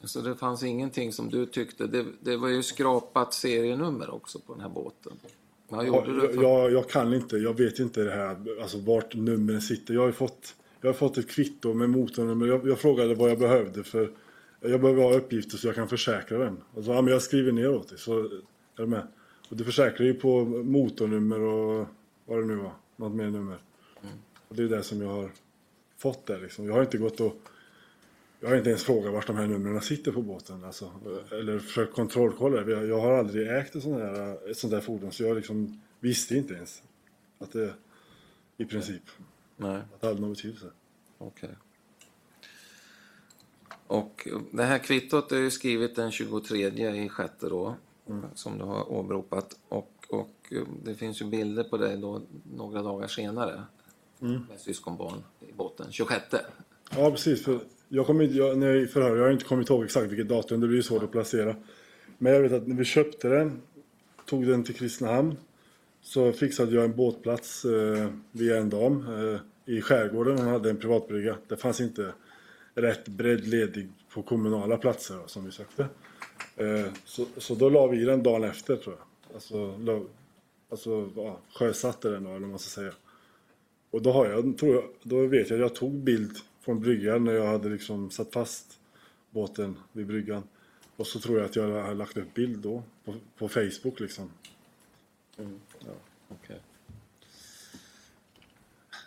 Så 0.03 0.21
det 0.21 0.35
fanns 0.35 0.63
ingenting 0.63 1.13
som 1.13 1.29
du 1.29 1.45
tyckte. 1.45 1.87
Det, 1.87 2.05
det 2.19 2.37
var 2.37 2.49
ju 2.49 2.63
skrapat 2.63 3.33
serienummer 3.33 4.09
också 4.13 4.39
på 4.39 4.53
den 4.53 4.61
här 4.61 4.69
båten. 4.69 5.13
Vad 5.69 5.87
gjorde 5.87 6.21
du? 6.21 6.33
För? 6.33 6.41
jag, 6.41 6.71
jag 6.71 6.89
kan 6.89 7.13
inte, 7.13 7.37
jag 7.37 7.57
vet 7.57 7.79
inte 7.79 8.03
det 8.03 8.11
här, 8.11 8.61
alltså 8.61 8.77
vart 8.77 9.15
numren 9.15 9.61
sitter. 9.61 9.93
Jag 9.93 10.01
har 10.01 10.07
ju 10.07 10.13
fått, 10.13 10.55
jag 10.81 10.89
har 10.89 10.93
fått 10.93 11.17
ett 11.17 11.29
kvitto 11.29 11.73
med 11.73 11.89
motornummer. 11.89 12.47
Jag, 12.47 12.67
jag 12.67 12.79
frågade 12.79 13.15
vad 13.15 13.29
jag 13.31 13.39
behövde 13.39 13.83
för 13.83 14.11
jag 14.59 14.81
behöver 14.81 15.03
ha 15.03 15.13
uppgifter 15.13 15.57
så 15.57 15.67
jag 15.67 15.75
kan 15.75 15.89
försäkra 15.89 16.37
den. 16.37 16.57
Och 16.73 16.83
så, 16.83 16.91
ja, 16.91 17.01
men 17.01 17.13
jag 17.13 17.21
skriver 17.21 17.51
ner 17.51 17.69
åt 17.69 17.89
dig, 17.89 17.97
så 17.97 18.19
är 18.19 18.29
du 18.75 18.85
med? 18.85 19.07
Och 19.53 19.57
du 19.57 19.63
försäkrar 19.63 20.05
ju 20.05 20.13
på 20.13 20.45
motornummer 20.45 21.39
och 21.39 21.87
vad 22.25 22.39
det 22.39 22.45
nu 22.45 22.55
var, 22.55 22.71
något 22.95 23.13
mer 23.13 23.29
nummer. 23.29 23.57
Och 24.47 24.55
det 24.55 24.63
är 24.63 24.67
det 24.67 24.83
som 24.83 25.01
jag 25.01 25.09
har 25.09 25.31
fått 25.97 26.25
där 26.25 26.39
liksom. 26.39 26.65
Jag 26.65 26.73
har 26.73 26.81
inte 26.81 26.97
gått 26.97 27.19
och 27.19 27.37
jag 28.39 28.49
har 28.49 28.55
inte 28.55 28.69
ens 28.69 28.83
frågat 28.83 29.13
vart 29.13 29.27
de 29.27 29.35
här 29.35 29.47
numren 29.47 29.81
sitter 29.81 30.11
på 30.11 30.21
båten. 30.21 30.63
Alltså, 30.63 30.91
eller 31.31 31.59
försökt 31.59 31.93
kontrollkolla. 31.93 32.71
Jag, 32.85 32.99
har 32.99 33.11
aldrig 33.11 33.47
ägt 33.47 33.75
ett 33.75 33.83
sånt, 33.83 33.99
här, 33.99 34.49
ett 34.49 34.57
sånt 34.57 34.71
där 34.71 34.81
fordon 34.81 35.11
så 35.11 35.23
jag 35.23 35.35
liksom 35.35 35.81
visste 35.99 36.35
inte 36.35 36.53
ens 36.53 36.83
att 37.39 37.51
det 37.51 37.73
i 38.57 38.65
princip 38.65 39.03
Nej, 39.57 39.75
att 39.75 40.01
det 40.01 40.07
hade 40.07 40.21
någon 40.21 40.33
betydelse. 40.33 40.71
okej. 41.17 41.55
Och 43.87 44.27
det 44.51 44.63
här 44.63 44.77
kvittot 44.77 45.31
är 45.31 45.37
ju 45.37 45.51
skrivet 45.51 45.95
den 45.95 46.11
23 46.11 47.03
i 47.03 47.09
sjätte 47.09 47.49
då, 47.49 47.75
som 48.33 48.57
du 48.57 48.63
har 48.63 48.91
åberopat. 48.91 49.59
Och, 49.69 50.05
och 50.09 50.53
eh, 50.53 50.63
det 50.83 50.95
finns 50.95 51.21
ju 51.21 51.25
bilder 51.25 51.63
på 51.63 51.77
dig 51.77 51.97
då 51.97 52.21
några 52.55 52.81
dagar 52.81 53.07
senare 53.07 53.61
med 54.19 54.59
syskonbarn 54.59 55.23
i 55.39 55.53
båten, 55.53 55.91
26. 55.91 56.23
Ja, 56.97 57.11
precis. 57.11 57.43
För 57.43 57.59
jag 57.87 58.05
kommer 58.05 58.23
jag, 58.23 58.57
när 58.57 58.73
jag 58.73 58.89
förhör, 58.89 59.15
jag 59.15 59.23
har 59.23 59.31
inte 59.31 59.45
kommit 59.45 59.69
ihåg 59.69 59.83
exakt 59.83 60.11
vilket 60.11 60.29
datum, 60.29 60.61
det 60.61 60.67
blir 60.67 60.77
ju 60.77 60.83
svårt 60.83 61.03
att 61.03 61.11
placera. 61.11 61.55
Men 62.17 62.33
jag 62.33 62.41
vet 62.41 62.51
att 62.51 62.67
när 62.67 62.75
vi 62.75 62.85
köpte 62.85 63.27
den, 63.27 63.61
tog 64.25 64.47
den 64.47 64.63
till 64.63 64.75
Kristinehamn, 64.75 65.35
så 66.01 66.31
fixade 66.31 66.75
jag 66.75 66.83
en 66.83 66.95
båtplats 66.95 67.65
eh, 67.65 68.09
via 68.31 68.57
en 68.57 68.69
dam 68.69 69.07
eh, 69.07 69.39
i 69.65 69.81
skärgården. 69.81 70.37
Hon 70.37 70.47
hade 70.47 70.69
en 70.69 70.77
privatbrygga. 70.77 71.37
Det 71.47 71.57
fanns 71.57 71.81
inte 71.81 72.13
rätt 72.75 73.07
bredd 73.07 73.47
ledig 73.47 73.89
på 74.13 74.21
kommunala 74.21 74.77
platser 74.77 75.15
då, 75.15 75.27
som 75.27 75.45
vi 75.45 75.51
sökte. 75.51 75.87
Eh, 76.55 76.93
så, 77.05 77.25
så 77.37 77.55
då 77.55 77.69
la 77.69 77.87
vi 77.87 78.05
den 78.05 78.23
dagen 78.23 78.43
efter 78.43 78.75
tror 78.75 78.95
jag. 78.95 79.35
Alltså, 79.35 79.77
la, 79.77 80.01
alltså 80.69 81.09
ja, 81.15 81.39
sjösatte 81.53 82.09
den 82.09 82.23
då, 82.23 82.29
eller 82.29 82.39
vad 82.39 82.49
man 82.49 82.59
ska 82.59 82.81
säga. 82.81 82.93
Och 83.91 84.01
då, 84.01 84.11
har 84.11 84.25
jag, 84.25 84.57
tror 84.57 84.75
jag, 84.75 84.83
då 85.03 85.27
vet 85.27 85.49
jag 85.49 85.57
att 85.57 85.61
jag 85.61 85.75
tog 85.75 85.91
bild 85.91 86.37
från 86.61 86.79
bryggan 86.79 87.23
när 87.23 87.33
jag 87.33 87.45
hade 87.45 87.69
liksom 87.69 88.11
satt 88.11 88.33
fast 88.33 88.79
båten 89.29 89.79
vid 89.91 90.07
bryggan. 90.07 90.43
Och 90.95 91.07
så 91.07 91.19
tror 91.19 91.37
jag 91.37 91.45
att 91.45 91.55
jag 91.55 91.83
har 91.83 91.93
lagt 91.93 92.17
upp 92.17 92.33
bild 92.33 92.59
då 92.59 92.83
på, 93.05 93.15
på 93.37 93.49
Facebook 93.49 93.99
liksom. 93.99 94.31
Mm. 95.37 95.59
Okej. 96.29 96.59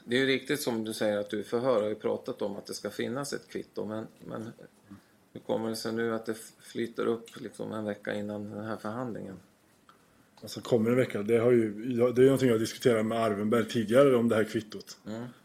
Det 0.04 0.16
är 0.16 0.20
ju 0.20 0.26
riktigt 0.26 0.60
som 0.60 0.84
du 0.84 0.94
säger 0.94 1.16
att 1.16 1.30
du 1.30 1.40
i 1.40 1.44
förhör 1.44 1.82
har 1.82 1.88
ju 1.88 1.94
pratat 1.94 2.42
om 2.42 2.56
att 2.56 2.66
det 2.66 2.74
ska 2.74 2.90
finnas 2.90 3.32
ett 3.32 3.48
kvitto. 3.48 3.84
Men, 3.84 4.06
men 4.24 4.52
hur 5.36 5.40
kommer 5.40 5.68
det 5.68 5.76
sig 5.76 5.92
nu 5.92 6.14
att 6.14 6.26
det 6.26 6.34
flyter 6.60 7.06
upp 7.06 7.40
liksom 7.40 7.72
en 7.72 7.84
vecka 7.84 8.14
innan 8.14 8.50
den 8.50 8.64
här 8.64 8.76
förhandlingen? 8.76 9.36
Alltså 10.42 10.60
kommer 10.60 10.90
en 10.90 10.96
vecka. 10.96 11.22
Det, 11.22 11.38
har 11.38 11.50
ju, 11.52 11.72
det 12.12 12.22
är 12.22 12.24
någonting 12.24 12.48
jag 12.48 12.60
diskuterat 12.60 13.06
med 13.06 13.18
Arvenberg 13.18 13.68
tidigare 13.68 14.16
om 14.16 14.28
det 14.28 14.36
här 14.36 14.44
kvittot. 14.44 14.98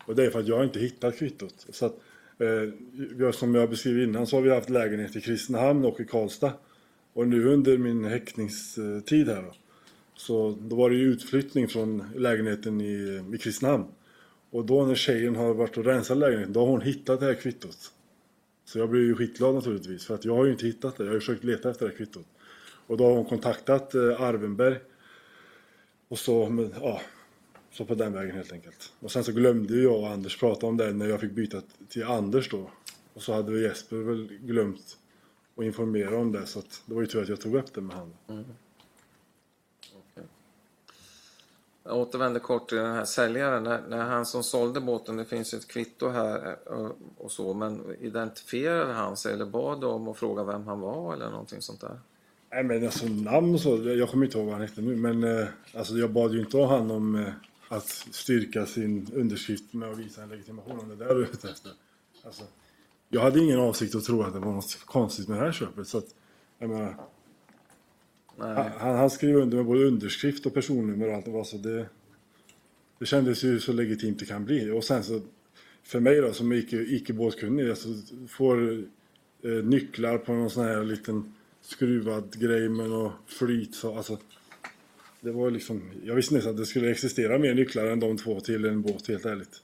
Och 0.06 0.16
det 0.16 0.26
är 0.26 0.30
för 0.30 0.40
att 0.40 0.48
jag 0.48 0.58
har 0.58 0.64
inte 0.64 0.80
hittat 0.80 1.18
kvittot. 1.18 1.68
Så 1.70 1.86
att, 1.86 1.96
eh, 2.38 3.32
som 3.32 3.56
jag 3.56 3.70
beskrivit 3.70 4.08
innan 4.08 4.28
så 4.28 4.36
har 4.36 4.42
vi 4.42 4.50
haft 4.50 4.70
lägenhet 4.70 5.16
i 5.16 5.22
Kristinehamn 5.22 5.86
och 5.86 6.00
i 6.00 6.06
Karlstad. 6.06 6.54
Och 7.14 7.28
nu 7.28 7.48
under 7.48 7.78
min 7.78 8.06
häktningstid 8.06 9.28
här 9.28 9.42
då, 9.42 9.54
så 10.16 10.58
då 10.62 10.76
var 10.76 10.90
det 10.90 10.96
ju 10.96 11.12
utflyttning 11.12 11.68
från 11.68 12.04
lägenheten 12.16 12.82
i, 12.82 13.24
i 13.34 13.38
Kristinehamn. 13.38 13.86
Och 14.52 14.66
då 14.66 14.86
när 14.86 14.96
tjejen 14.96 15.36
har 15.36 15.54
varit 15.54 15.78
och 15.78 15.86
rensat 15.86 16.18
lägenheten, 16.18 16.54
då 16.54 16.60
har 16.60 16.68
hon 16.68 16.82
hittat 16.82 17.20
det 17.20 17.26
här 17.26 17.34
kvittot. 17.34 17.92
Så 18.72 18.80
jag 18.80 18.90
blev 18.90 19.04
ju 19.04 19.16
skitglad 19.16 19.56
naturligtvis, 19.56 20.06
för 20.06 20.16
att 20.16 20.26
jag 20.26 20.36
har 20.36 20.46
ju 20.46 20.52
inte 20.52 20.66
hittat 20.66 20.98
det. 20.98 21.04
Jag 21.04 21.10
har 21.10 21.14
ju 21.14 21.20
försökt 21.20 21.44
leta 21.44 21.70
efter 21.70 21.86
det 21.86 21.92
här 21.92 21.98
kvittot. 21.98 22.28
Och 22.88 22.98
då 22.98 23.06
har 23.06 23.16
hon 23.16 23.26
kontaktat 23.26 23.96
eh, 23.96 24.22
Arvenberg. 24.22 24.78
Och 26.08 26.20
så, 26.20 26.50
men, 26.50 26.74
ja, 26.82 27.02
så 27.72 27.86
på 27.86 27.96
den 27.96 28.14
vägen 28.14 28.36
helt 28.36 28.52
enkelt. 28.52 28.94
Och 29.00 29.12
sen 29.12 29.24
så 29.24 29.32
glömde 29.32 29.74
ju 29.74 29.84
jag 29.84 30.00
och 30.00 30.10
Anders 30.10 30.40
prata 30.40 30.68
om 30.68 30.78
det 30.78 30.94
när 30.94 31.06
jag 31.06 31.20
fick 31.20 31.32
byta 31.32 31.62
till 31.90 32.04
Anders 32.04 32.50
då. 32.50 32.72
Och 33.14 33.22
så 33.22 33.34
hade 33.34 33.62
Jesper 33.62 33.96
väl 33.96 34.28
glömt 34.42 34.98
att 35.58 35.64
informera 35.64 36.18
om 36.18 36.32
det. 36.32 36.46
Så 36.46 36.60
att 36.60 36.84
det 36.86 36.94
var 36.94 37.02
ju 37.02 37.08
tur 37.08 37.22
att 37.22 37.30
jag 37.30 37.42
tog 37.42 37.56
upp 37.56 37.74
det 37.74 37.82
med 37.82 37.96
honom. 37.96 38.18
Mm. 38.30 38.46
Jag 41.84 41.98
återvänder 41.98 42.40
kort 42.40 42.70
till 42.70 42.78
den 42.78 42.96
här 42.96 43.06
säljaren. 43.06 43.64
När, 43.64 43.82
när 43.90 44.04
han 44.04 44.26
som 44.26 44.44
sålde 44.44 44.82
båten, 44.82 45.18
det 45.18 45.26
finns 45.26 45.54
ju 45.54 45.58
ett 45.58 45.68
kvitto 45.68 46.10
här 46.10 46.48
eh, 46.48 46.74
och, 46.74 46.98
och 47.18 47.32
så, 47.32 47.54
men 47.54 47.96
identifierade 48.00 48.94
han 48.94 49.18
sig 49.18 49.34
eller 49.34 49.46
bad 49.46 49.82
du 49.82 49.88
om 49.88 50.08
att 50.08 50.18
fråga 50.18 50.44
vem 50.44 50.68
han 50.68 50.80
var 50.80 51.14
eller 51.14 51.30
någonting 51.30 51.62
sånt 51.62 51.82
där? 51.82 52.00
Nej 52.52 52.64
men 52.64 52.86
alltså 52.86 53.06
namn 53.06 53.54
och 53.54 53.62
så, 53.62 53.78
jag 53.84 54.10
kommer 54.10 54.26
inte 54.26 54.38
ihåg 54.38 54.46
vad 54.46 54.56
han 54.56 54.68
hette 54.68 54.82
nu. 54.82 54.96
Men 54.96 55.24
eh, 55.24 55.48
alltså 55.74 55.94
jag 55.94 56.12
bad 56.12 56.34
ju 56.34 56.40
inte 56.40 56.58
han 56.58 56.92
om 56.92 57.16
eh, 57.16 57.34
att 57.70 57.88
styrka 58.12 58.66
sin 58.66 59.08
underskrift 59.16 59.74
med 59.74 59.92
att 59.92 59.98
visa 59.98 60.24
en 60.24 60.30
legitimation 60.30 60.80
om 60.80 60.90
det 60.90 60.96
där 60.96 61.16
du 61.16 61.24
är 61.24 61.30
ute 61.30 61.50
efter. 61.50 61.72
Alltså, 62.24 62.44
jag 63.10 63.22
hade 63.22 63.40
ingen 63.40 63.60
avsikt 63.60 63.96
att 63.96 64.04
tro 64.04 64.24
att 64.24 64.34
det 64.34 64.40
var 64.40 64.52
något 64.52 64.80
konstigt 64.86 65.28
med 65.28 65.38
det 65.38 65.46
här 65.46 65.52
köpet. 65.52 65.88
Så 65.88 65.98
att, 65.98 66.16
jag 66.60 66.70
menar, 66.70 66.96
han, 68.42 68.72
han 68.78 68.96
han 68.96 69.10
skrev 69.10 69.36
under 69.36 69.58
med 69.58 69.66
både 69.66 69.86
underskrift 69.86 70.46
och 70.46 70.54
personnummer 70.54 71.08
och 71.08 71.16
allt 71.16 71.26
det 71.26 71.32
var 71.32 71.44
så 71.44 71.58
det... 71.58 71.86
Det 73.00 73.06
kändes 73.06 73.44
ju 73.44 73.60
så 73.60 73.74
legitimt 73.74 74.20
det 74.20 74.26
kan 74.26 74.46
bli. 74.46 74.72
Och 74.72 74.84
sen 74.84 75.04
så, 75.04 75.22
för 75.84 76.00
mig 76.00 76.22
då 76.22 76.34
som 76.34 76.54
icke, 76.54 76.76
icke 76.76 77.14
båtkunnig, 77.14 77.70
alltså, 77.70 77.90
får 78.28 78.84
eh, 79.44 79.52
nycklar 79.52 80.18
på 80.18 80.34
någon 80.34 80.50
sån 80.50 80.66
här 80.66 80.84
liten 80.84 81.34
skruvad 81.62 82.40
grej 82.40 82.70
med 82.70 82.90
något 82.90 83.14
flyt. 83.26 83.76
Så, 83.76 83.98
alltså, 83.98 84.18
det 85.22 85.32
var 85.32 85.52
liksom, 85.52 85.92
jag 86.04 86.16
visste 86.16 86.36
inte 86.36 86.50
att 86.50 86.58
det 86.58 86.66
skulle 86.66 86.92
existera 86.92 87.40
mer 87.40 87.54
nycklar 87.54 87.86
än 87.86 88.00
de 88.00 88.18
två 88.18 88.40
till 88.40 88.66
en 88.66 88.82
båt, 88.82 89.08
helt 89.08 89.26
ärligt. 89.26 89.62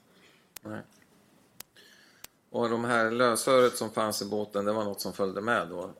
Nej. 0.62 0.80
Och 2.50 2.70
de 2.70 2.84
här 2.84 3.10
lösöret 3.10 3.76
som 3.76 3.90
fanns 3.90 4.22
i 4.22 4.24
båten, 4.24 4.64
det 4.64 4.72
var 4.72 4.84
något 4.84 5.00
som 5.00 5.12
följde 5.12 5.40
med 5.40 5.68
då? 5.68 5.90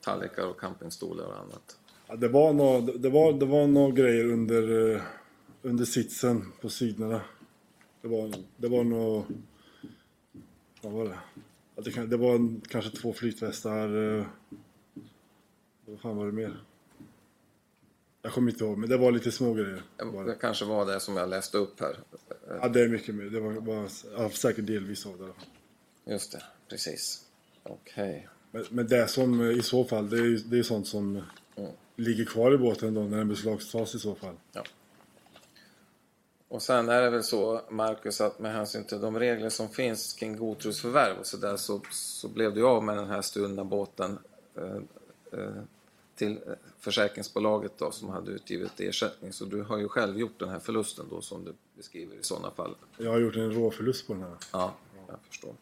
Tallrikar 0.00 0.46
och 0.46 0.60
campingstolar 0.60 1.24
och 1.24 1.38
annat? 1.38 1.78
Ja, 2.08 2.16
det 2.16 2.28
var 2.28 2.52
några 2.52 2.80
det 2.80 3.10
var, 3.10 3.32
det 3.32 3.46
var 3.46 3.66
några 3.66 3.90
grejer 3.92 4.24
under, 4.24 4.94
eh, 4.94 5.02
under 5.62 5.84
sitsen 5.84 6.52
på 6.60 6.68
sidorna. 6.68 7.20
Det 8.02 8.08
var, 8.08 8.34
det 8.56 8.68
var 8.68 8.84
nog... 8.84 9.24
Vad 10.82 10.92
var 10.92 11.04
det? 11.04 11.18
Ja, 11.76 11.82
det, 11.82 12.06
det 12.06 12.16
var 12.16 12.34
en, 12.34 12.60
kanske 12.68 12.90
två 12.90 13.12
flytvästar. 13.12 14.18
eh, 14.18 14.24
Vad 15.86 16.00
fan 16.00 16.16
var 16.16 16.26
det 16.26 16.32
mer? 16.32 16.62
Jag 18.22 18.32
kommer 18.32 18.50
inte 18.52 18.64
ihåg, 18.64 18.78
men 18.78 18.88
det 18.88 18.96
var 18.96 19.12
lite 19.12 19.32
små 19.32 19.54
grejer. 19.54 19.82
Var 19.98 20.24
Det 20.24 20.34
kanske 20.40 20.64
var 20.64 20.86
det 20.86 21.00
som 21.00 21.16
jag 21.16 21.28
läste 21.28 21.58
upp 21.58 21.80
här. 21.80 21.96
Ja, 22.48 22.68
det 22.68 22.80
är 22.80 22.88
mycket 22.88 23.14
mer. 23.14 23.24
Det 23.24 23.40
var, 23.40 23.52
var 23.52 23.88
ja, 24.16 24.30
säkert 24.30 24.66
delvis 24.66 25.06
av 25.06 25.18
det. 25.18 25.32
Just 26.12 26.32
det, 26.32 26.42
precis. 26.68 27.24
Okej. 27.62 28.28
Men, 28.50 28.64
men 28.70 28.86
det 28.86 29.08
som 29.08 29.40
eh, 29.40 29.50
i 29.50 29.62
så 29.62 29.84
fall, 29.84 30.10
det 30.10 30.16
är 30.18 30.54
ju 30.54 30.64
sånt 30.64 30.86
som. 30.86 31.22
Ligger 31.96 32.24
kvar 32.24 32.52
i 32.52 32.58
båten 32.58 32.94
då 32.94 33.00
när 33.00 33.18
den 33.18 33.28
beslagtas 33.28 33.94
i 33.94 33.98
så 33.98 34.14
fall. 34.14 34.34
Ja. 34.52 34.62
Och 36.48 36.62
sen 36.62 36.88
är 36.88 37.02
det 37.02 37.10
väl 37.10 37.22
så, 37.22 37.60
Marcus, 37.70 38.20
att 38.20 38.38
med 38.38 38.52
hänsyn 38.52 38.84
till 38.84 39.00
de 39.00 39.18
regler 39.18 39.48
som 39.48 39.68
finns 39.68 40.12
kring 40.12 40.36
godtrosförvärv 40.36 41.18
och 41.18 41.26
så 41.26 41.36
där 41.36 41.56
så, 41.56 41.80
så 41.90 42.28
blev 42.28 42.54
du 42.54 42.66
av 42.66 42.84
med 42.84 42.96
den 42.96 43.08
här 43.08 43.22
stulna 43.22 43.64
båten 43.64 44.18
eh, 44.54 44.76
eh, 45.40 45.62
till 46.14 46.38
försäkringsbolaget 46.78 47.72
då, 47.78 47.90
som 47.90 48.08
hade 48.08 48.30
utgivit 48.30 48.80
ersättning. 48.80 49.32
Så 49.32 49.44
du 49.44 49.62
har 49.62 49.78
ju 49.78 49.88
själv 49.88 50.18
gjort 50.18 50.38
den 50.38 50.48
här 50.48 50.58
förlusten 50.58 51.06
då 51.10 51.20
som 51.20 51.44
du 51.44 51.52
beskriver 51.76 52.16
i 52.16 52.22
sådana 52.22 52.50
fall. 52.50 52.74
Jag 52.98 53.10
har 53.10 53.18
gjort 53.18 53.36
en 53.36 53.52
råförlust 53.52 54.06
på 54.06 54.12
den 54.12 54.22
här. 54.22 54.36
Ja, 54.52 54.74
jag 55.08 55.18
förstår. 55.28 55.54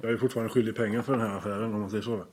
Jag 0.00 0.12
är 0.12 0.16
fortfarande 0.16 0.52
skyldig 0.52 0.76
pengar 0.76 1.02
för 1.02 1.12
den 1.12 1.20
här 1.20 1.36
affären 1.36 1.74
om 1.74 1.80
man 1.80 1.90
säger 1.90 2.02
så. 2.02 2.24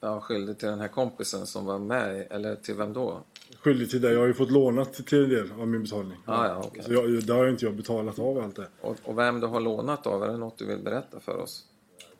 Är 0.00 0.20
skyldig 0.20 0.58
till 0.58 0.68
den 0.68 0.80
här 0.80 0.88
kompisen 0.88 1.46
som 1.46 1.64
var 1.64 1.78
med, 1.78 2.26
eller 2.30 2.56
till 2.56 2.74
vem 2.74 2.92
då? 2.92 3.20
Skyldig 3.58 3.90
till 3.90 4.00
det. 4.00 4.12
Jag 4.12 4.20
har 4.20 4.26
ju 4.26 4.34
fått 4.34 4.50
lånat 4.50 4.92
till 4.92 5.24
en 5.24 5.28
del 5.30 5.52
av 5.52 5.68
min 5.68 5.82
betalning. 5.82 6.18
Ah, 6.24 6.46
ja, 6.46 6.62
okej. 6.66 6.82
Så 6.84 6.92
jag, 6.92 7.26
där 7.26 7.34
har 7.34 7.48
inte 7.48 7.64
jag 7.64 7.74
betalat 7.74 8.18
av 8.18 8.38
allt 8.38 8.56
det. 8.56 8.68
Och, 8.80 8.96
och 9.04 9.18
vem 9.18 9.40
du 9.40 9.46
har 9.46 9.60
lånat 9.60 10.06
av, 10.06 10.22
är 10.22 10.28
det 10.28 10.36
något 10.36 10.58
du 10.58 10.66
vill 10.66 10.78
berätta 10.78 11.20
för 11.20 11.36
oss? 11.36 11.64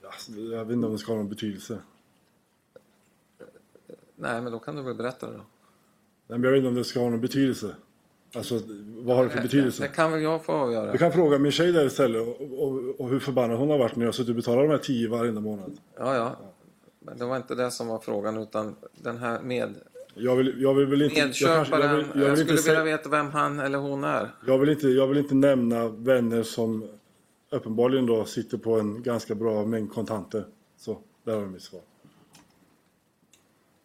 Alltså, 0.05 0.33
jag 0.33 0.65
vet 0.65 0.73
inte 0.75 0.87
om 0.87 0.93
det 0.93 0.99
ska 0.99 1.13
ha 1.13 1.17
någon 1.17 1.29
betydelse. 1.29 1.79
Nej, 4.17 4.41
men 4.41 4.53
då 4.53 4.59
kan 4.59 4.77
du 4.77 4.83
väl 4.83 4.95
berätta 4.95 5.27
det 5.27 5.33
då. 5.33 5.39
Nej, 6.29 6.39
men 6.39 6.43
jag 6.43 6.51
vet 6.51 6.59
inte 6.59 6.69
om 6.69 6.75
det 6.75 6.85
ska 6.85 7.01
ha 7.01 7.11
någon 7.11 7.21
betydelse. 7.21 7.75
Alltså, 8.35 8.61
vad 8.87 9.17
har 9.17 9.25
det 9.25 9.31
för 9.31 9.43
betydelse? 9.43 9.83
Det 9.83 9.89
kan 9.89 10.13
väl 10.13 10.23
jag 10.23 10.45
få 10.45 10.53
avgöra. 10.53 10.93
Du 10.93 10.99
kan 10.99 11.13
fråga 11.13 11.39
min 11.39 11.53
tjej 11.53 11.73
där 11.73 11.87
istället 11.87 12.23
och, 12.23 12.63
och, 12.63 13.01
och 13.01 13.09
hur 13.09 13.19
förbannad 13.19 13.59
hon 13.59 13.71
har 13.71 13.79
varit 13.79 13.97
när 13.97 14.05
jag 14.05 14.09
har 14.09 14.13
suttit 14.13 14.29
och 14.29 14.37
betalat 14.37 14.65
de 14.65 14.71
här 14.71 14.79
10 14.79 15.09
varenda 15.09 15.41
månad. 15.41 15.79
Ja, 15.99 16.15
ja. 16.15 16.37
Men 17.07 17.19
det 17.19 17.25
var 17.25 17.37
inte 17.37 17.55
det 17.55 17.71
som 17.71 17.87
var 17.89 17.99
frågan 17.99 18.37
utan 18.37 18.77
den 18.95 19.19
här 19.19 19.41
med 19.41 19.75
Jag 20.15 20.37
vill, 20.37 20.63
jag 20.63 20.75
vill 20.75 20.87
väl 20.87 21.03
inte... 21.03 21.17
jag 21.19 21.25
kanske- 21.27 21.47
medköparen. 21.47 21.83
jag 21.83 21.91
Jag, 21.91 21.97
vill, 22.15 22.23
jag 22.23 22.29
vill 22.31 22.37
skulle 22.37 22.59
inte 22.59 22.71
vilja 22.71 22.85
veta 22.85 23.09
vem 23.09 23.31
han 23.31 23.61
eller 23.61 23.79
hon 23.79 24.05
är. 24.05 24.31
jag 24.47 24.59
vill 24.59 24.69
inte, 24.69 24.89
jag 24.89 25.07
vill 25.07 25.19
inte 25.19 25.35
nämna 25.35 25.89
vänner 25.89 26.43
som 26.43 26.89
uppenbarligen 27.51 28.07
då 28.07 28.25
sitter 28.25 28.59
på 28.59 28.81
en 28.81 29.03
ganska 29.03 29.35
bra 29.35 29.65
mängd 29.65 29.93
kontanter. 29.93 30.45
Så, 30.79 30.99
där 31.25 31.37
har 31.37 31.47
mitt 31.47 31.63
svar. 31.63 31.81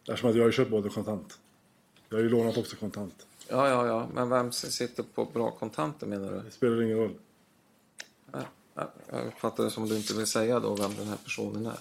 Eftersom 0.08 0.30
att 0.30 0.36
jag 0.36 0.42
har 0.42 0.48
ju 0.48 0.52
köpt 0.52 0.70
både 0.70 0.88
kontant. 0.88 1.38
Jag 2.08 2.16
har 2.16 2.22
ju 2.22 2.28
lånat 2.28 2.58
också 2.58 2.76
kontant. 2.76 3.26
Ja, 3.48 3.68
ja, 3.68 3.86
ja. 3.86 4.08
Men 4.14 4.28
vem 4.28 4.52
sitter 4.52 5.02
på 5.14 5.24
bra 5.24 5.50
kontanter 5.50 6.06
menar 6.06 6.32
du? 6.32 6.40
Det 6.40 6.50
spelar 6.50 6.82
ingen 6.82 6.96
roll. 6.98 7.14
Ja, 8.32 8.38
ja, 8.74 8.90
Jag 9.10 9.26
uppfattar 9.26 9.64
det 9.64 9.70
som 9.70 9.88
du 9.88 9.96
inte 9.96 10.14
vill 10.14 10.26
säga 10.26 10.60
då 10.60 10.74
vem 10.74 10.94
den 10.98 11.06
här 11.06 11.16
personen 11.24 11.66
är. 11.66 11.78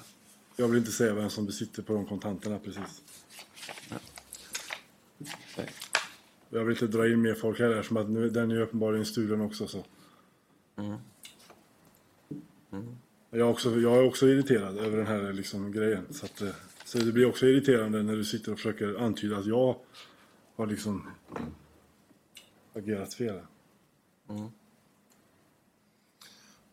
Jag 0.62 0.67
vill 0.67 0.78
inte 0.78 0.91
säga 0.91 1.13
vem 1.13 1.30
som 1.30 1.45
besitter 1.45 1.84
på 1.84 1.93
de 1.93 2.06
kontanterna 2.06 2.60
precis. 2.60 3.04
Okej. 5.19 5.69
Jag 6.50 6.63
vill 6.65 6.71
inte 6.71 6.97
dra 6.97 7.10
in 7.10 7.21
mer 7.21 7.34
folk 7.34 7.60
här 7.60 7.69
eftersom 7.69 7.97
att 7.97 8.10
nu, 8.10 8.30
den 8.30 8.52
är 8.52 8.56
ju 8.56 8.62
uppenbarligen 8.62 9.06
stulen 9.06 9.41
också. 9.41 9.67
Så. 9.67 9.84
Jag, 13.30 13.39
är 13.39 13.43
också, 13.43 13.80
jag 13.80 13.97
är 13.97 14.04
också 14.04 14.28
irriterad 14.28 14.78
över 14.78 14.97
den 14.97 15.08
här 15.08 15.34
liksom, 15.34 15.71
grejen. 15.71 16.06
Så, 16.10 16.26
att, 16.26 16.41
eh, 16.41 16.50
så 16.86 16.97
det 16.97 17.12
blir 17.12 17.26
också 17.26 17.45
irriterande 17.45 18.04
när 18.04 18.15
du 18.15 18.26
sitter 18.26 18.52
och 18.52 18.58
försöker 18.58 18.95
antyda 18.95 19.38
att 19.38 19.45
jag 19.45 19.76
har 20.56 20.67
liksom 20.67 21.10
agerat 22.74 23.13
fel. 23.13 23.39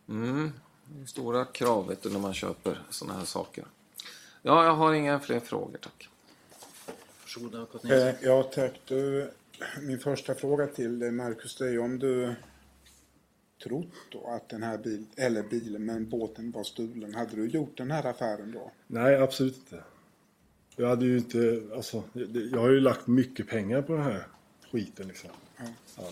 Mm. 0.09 0.53
Det 0.85 1.03
är 1.03 1.07
stora 1.07 1.45
krav 1.45 1.89
vet 1.89 2.03
du, 2.03 2.11
när 2.11 2.21
man 2.21 2.35
köper 2.35 2.83
såna 2.91 3.13
här 3.13 3.25
saker. 3.25 3.65
Ja, 4.43 4.65
jag 4.65 4.75
har 4.75 4.95
inga 4.95 5.21
fler 5.21 5.41
frågor 5.41 5.79
tack. 5.83 6.09
Varsågod. 7.23 7.55
Eh, 7.93 8.15
Ja, 8.23 8.43
tack. 8.43 8.81
Du, 8.89 9.31
min 9.83 9.99
första 9.99 10.35
fråga 10.35 10.67
till 10.67 10.99
dig, 10.99 11.11
Marcus, 11.11 11.57
det 11.57 11.65
är 11.65 11.71
ju 11.71 11.79
om 11.79 11.99
du 11.99 12.35
trott 13.65 13.87
då 14.13 14.27
att 14.27 14.49
den 14.49 14.63
här 14.63 14.79
bil, 14.79 15.05
eller 15.17 15.43
bilen, 15.43 15.85
men 15.85 16.09
båten 16.09 16.51
var 16.51 16.65
stulen. 16.65 17.15
Hade 17.15 17.37
du 17.37 17.47
gjort 17.47 17.77
den 17.77 17.91
här 17.91 18.07
affären 18.07 18.53
då? 18.53 18.71
Nej, 18.87 19.17
absolut 19.17 19.57
inte. 19.57 19.83
Jag 20.77 20.89
hade 20.89 21.07
ju 21.07 21.19
inte, 21.19 21.63
alltså, 21.75 22.03
jag 22.53 22.59
har 22.61 22.71
ju 22.71 22.81
lagt 22.81 23.07
mycket 23.07 23.49
pengar 23.49 23.83
på 23.83 23.93
den 23.93 24.03
här 24.03 24.27
skiten 24.73 25.09
liksom. 25.09 25.31
Ja. 25.97 26.05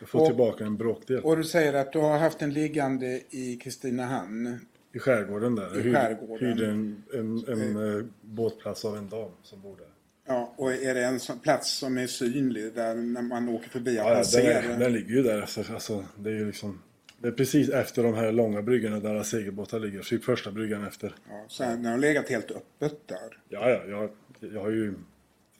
Jag 0.00 0.08
får 0.08 0.20
Och- 0.20 0.26
tillbaka 0.26 0.64
en 0.64 0.76
bråkdel. 0.76 1.20
Och 1.24 1.36
du 1.36 1.44
säger 1.44 1.74
att 1.74 1.92
du 1.92 1.98
har 1.98 2.18
haft 2.18 2.42
en 2.42 2.52
liggande 2.52 3.20
i 3.30 3.56
Kristinehamn. 3.56 4.66
I 4.94 4.98
skärgården 4.98 5.54
där. 5.54 5.86
I 5.86 5.92
skärgården. 5.92 6.48
hyrde 6.48 6.70
en, 6.70 7.02
en, 7.12 7.44
en 7.48 7.98
eh, 7.98 8.04
båtplats 8.20 8.84
av 8.84 8.96
en 8.96 9.08
dam 9.08 9.30
som 9.42 9.60
bor 9.60 9.76
där. 9.76 9.86
Ja, 10.26 10.54
och 10.56 10.72
är 10.72 10.94
det 10.94 11.04
en 11.04 11.20
sån 11.20 11.38
plats 11.38 11.78
som 11.78 11.98
är 11.98 12.06
synlig 12.06 12.74
där 12.74 12.94
när 12.94 13.22
man 13.22 13.48
åker 13.48 13.68
förbi 13.68 13.96
Ja, 13.96 14.24
ja, 14.32 14.40
den, 14.40 14.46
är, 14.46 14.78
den 14.78 14.92
ligger 14.92 15.14
ju 15.14 15.22
där. 15.22 15.40
Alltså, 15.40 15.64
alltså, 15.72 16.04
det 16.16 16.30
är 16.30 16.34
ju 16.34 16.46
liksom... 16.46 16.80
Det 17.18 17.28
är 17.28 17.32
precis 17.32 17.68
efter 17.68 18.02
de 18.02 18.14
här 18.14 18.32
långa 18.32 18.62
bryggorna 18.62 19.00
där 19.00 19.10
alla 19.10 19.24
segelbåtar 19.24 19.80
ligger. 19.80 20.00
Typ 20.00 20.24
första 20.24 20.50
bryggan 20.50 20.86
efter. 20.86 21.14
Ja, 21.28 21.44
så 21.48 21.62
den 21.62 21.84
har 21.84 21.98
legat 21.98 22.28
helt 22.28 22.50
öppet 22.50 23.08
där. 23.08 23.38
Ja, 23.48 23.70
ja, 23.70 23.84
jag, 23.88 24.10
jag 24.52 24.60
har 24.60 24.70
ju 24.70 24.94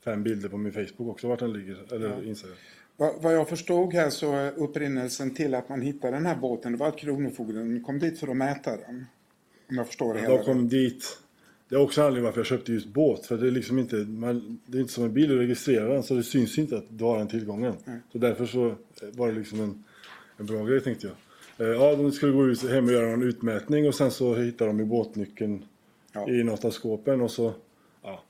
fem 0.05 0.23
bilder 0.23 0.49
på 0.49 0.57
min 0.57 0.73
Facebook 0.73 1.09
också 1.09 1.29
vart 1.29 1.41
den 1.41 1.53
ligger. 1.53 1.95
Eller 1.95 2.29
Instagram. 2.29 2.57
Vad, 2.97 3.23
vad 3.23 3.35
jag 3.35 3.49
förstod 3.49 3.95
här 3.95 4.11
så 4.11 4.51
upprinnelsen 4.51 5.35
till 5.35 5.55
att 5.55 5.69
man 5.69 5.83
hittade 5.83 6.17
den 6.17 6.27
här 6.27 6.37
båten 6.37 6.73
det 6.73 6.79
var 6.79 6.89
att 6.89 6.99
Kronofogden 6.99 7.85
kom 7.85 7.99
dit 7.99 8.21
för 8.21 8.29
att 8.29 8.37
mäta 8.37 8.77
den. 8.77 9.07
Om 9.75 9.79
jag 9.79 9.87
förstår 9.87 10.15
det 10.15 10.21
hela 10.21 10.37
De 10.37 10.45
kom 10.45 10.69
dit. 10.69 11.19
Det 11.69 11.75
är 11.75 11.81
också 11.81 12.01
anledningen 12.03 12.25
varför 12.25 12.39
jag 12.41 12.47
köpte 12.47 12.73
just 12.73 12.87
båt. 12.87 13.27
För 13.27 13.39
det 13.39 13.47
är 13.47 13.51
liksom 13.51 13.79
inte, 13.79 13.97
man, 13.97 14.59
det 14.67 14.79
är 14.79 14.81
inte 14.81 14.93
som 14.93 15.05
en 15.05 15.13
bil, 15.13 15.29
du 15.29 15.39
registrerar 15.39 15.89
den 15.89 16.03
så 16.03 16.15
det 16.15 16.23
syns 16.23 16.59
inte 16.59 16.77
att 16.77 16.85
du 16.89 17.05
har 17.05 17.19
den 17.19 17.29
tillgången. 17.29 17.75
Så 18.13 18.19
därför 18.19 18.47
så 18.47 18.75
var 19.13 19.29
det 19.29 19.39
liksom 19.39 19.61
en, 19.61 19.85
en 20.37 20.47
bra 20.47 20.65
grej 20.65 20.81
tänkte 20.81 21.07
jag. 21.07 21.67
Eh, 21.69 21.75
Ja, 21.75 21.97
de 21.97 22.13
skulle 22.13 22.33
gå 22.33 22.47
ut 22.47 22.71
hem 22.71 22.85
och 22.87 22.93
göra 22.93 23.11
en 23.11 23.23
utmätning 23.23 23.89
och 23.89 23.95
sen 23.95 24.11
så 24.11 24.35
hittade 24.35 24.71
de 24.71 24.79
ju 24.79 24.85
båtnyckeln 24.85 25.65
Ja. 26.13 26.29
i 26.31 26.43
något 26.45 26.65
av 26.65 26.71
skåpen 26.71 27.21
och 27.21 27.31
så... 27.31 27.53
Ja, 28.03 28.23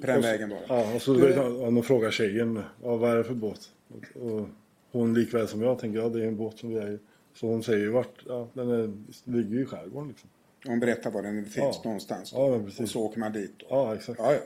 På 0.00 0.06
den 0.06 0.22
vägen 0.22 0.48
det. 0.48 0.58
ja 0.68 0.94
och 0.94 1.02
så 1.02 1.14
Du- 1.14 1.30
ja, 1.30 1.48
de 1.48 1.82
frågar 1.82 2.10
tjejen, 2.10 2.62
ja, 2.82 2.96
vad 2.96 3.10
är 3.10 3.16
det 3.16 3.24
för 3.24 3.34
båt? 3.34 3.70
Och, 4.14 4.22
och 4.32 4.48
hon 4.92 5.14
likväl 5.14 5.48
som 5.48 5.62
jag 5.62 5.78
tänker, 5.78 5.98
ja 5.98 6.08
det 6.08 6.22
är 6.22 6.26
en 6.28 6.36
båt 6.36 6.58
som 6.58 6.68
vi 6.70 6.76
är 6.76 6.90
i. 6.90 6.98
Så 7.34 7.46
hon 7.46 7.62
säger 7.62 7.78
ju 7.78 7.88
vart, 7.90 8.22
ja 8.26 8.48
den 8.52 8.70
är, 8.70 8.92
ligger 9.24 9.50
ju 9.56 9.62
i 9.62 9.66
skärgården 9.66 10.08
liksom. 10.08 10.28
Hon 10.66 10.80
berättar 10.80 11.10
var 11.10 11.22
den 11.22 11.44
finns 11.44 11.56
Ja. 11.56 11.80
någonstans. 11.84 12.32
Ja, 12.32 12.38
och 12.78 12.88
så 12.88 13.00
åker 13.02 13.18
man 13.20 13.32
dit. 13.32 13.52
Då. 13.58 13.66
Ja, 13.70 13.94
exakt. 13.94 14.18
Ja, 14.18 14.32
ja. 14.32 14.40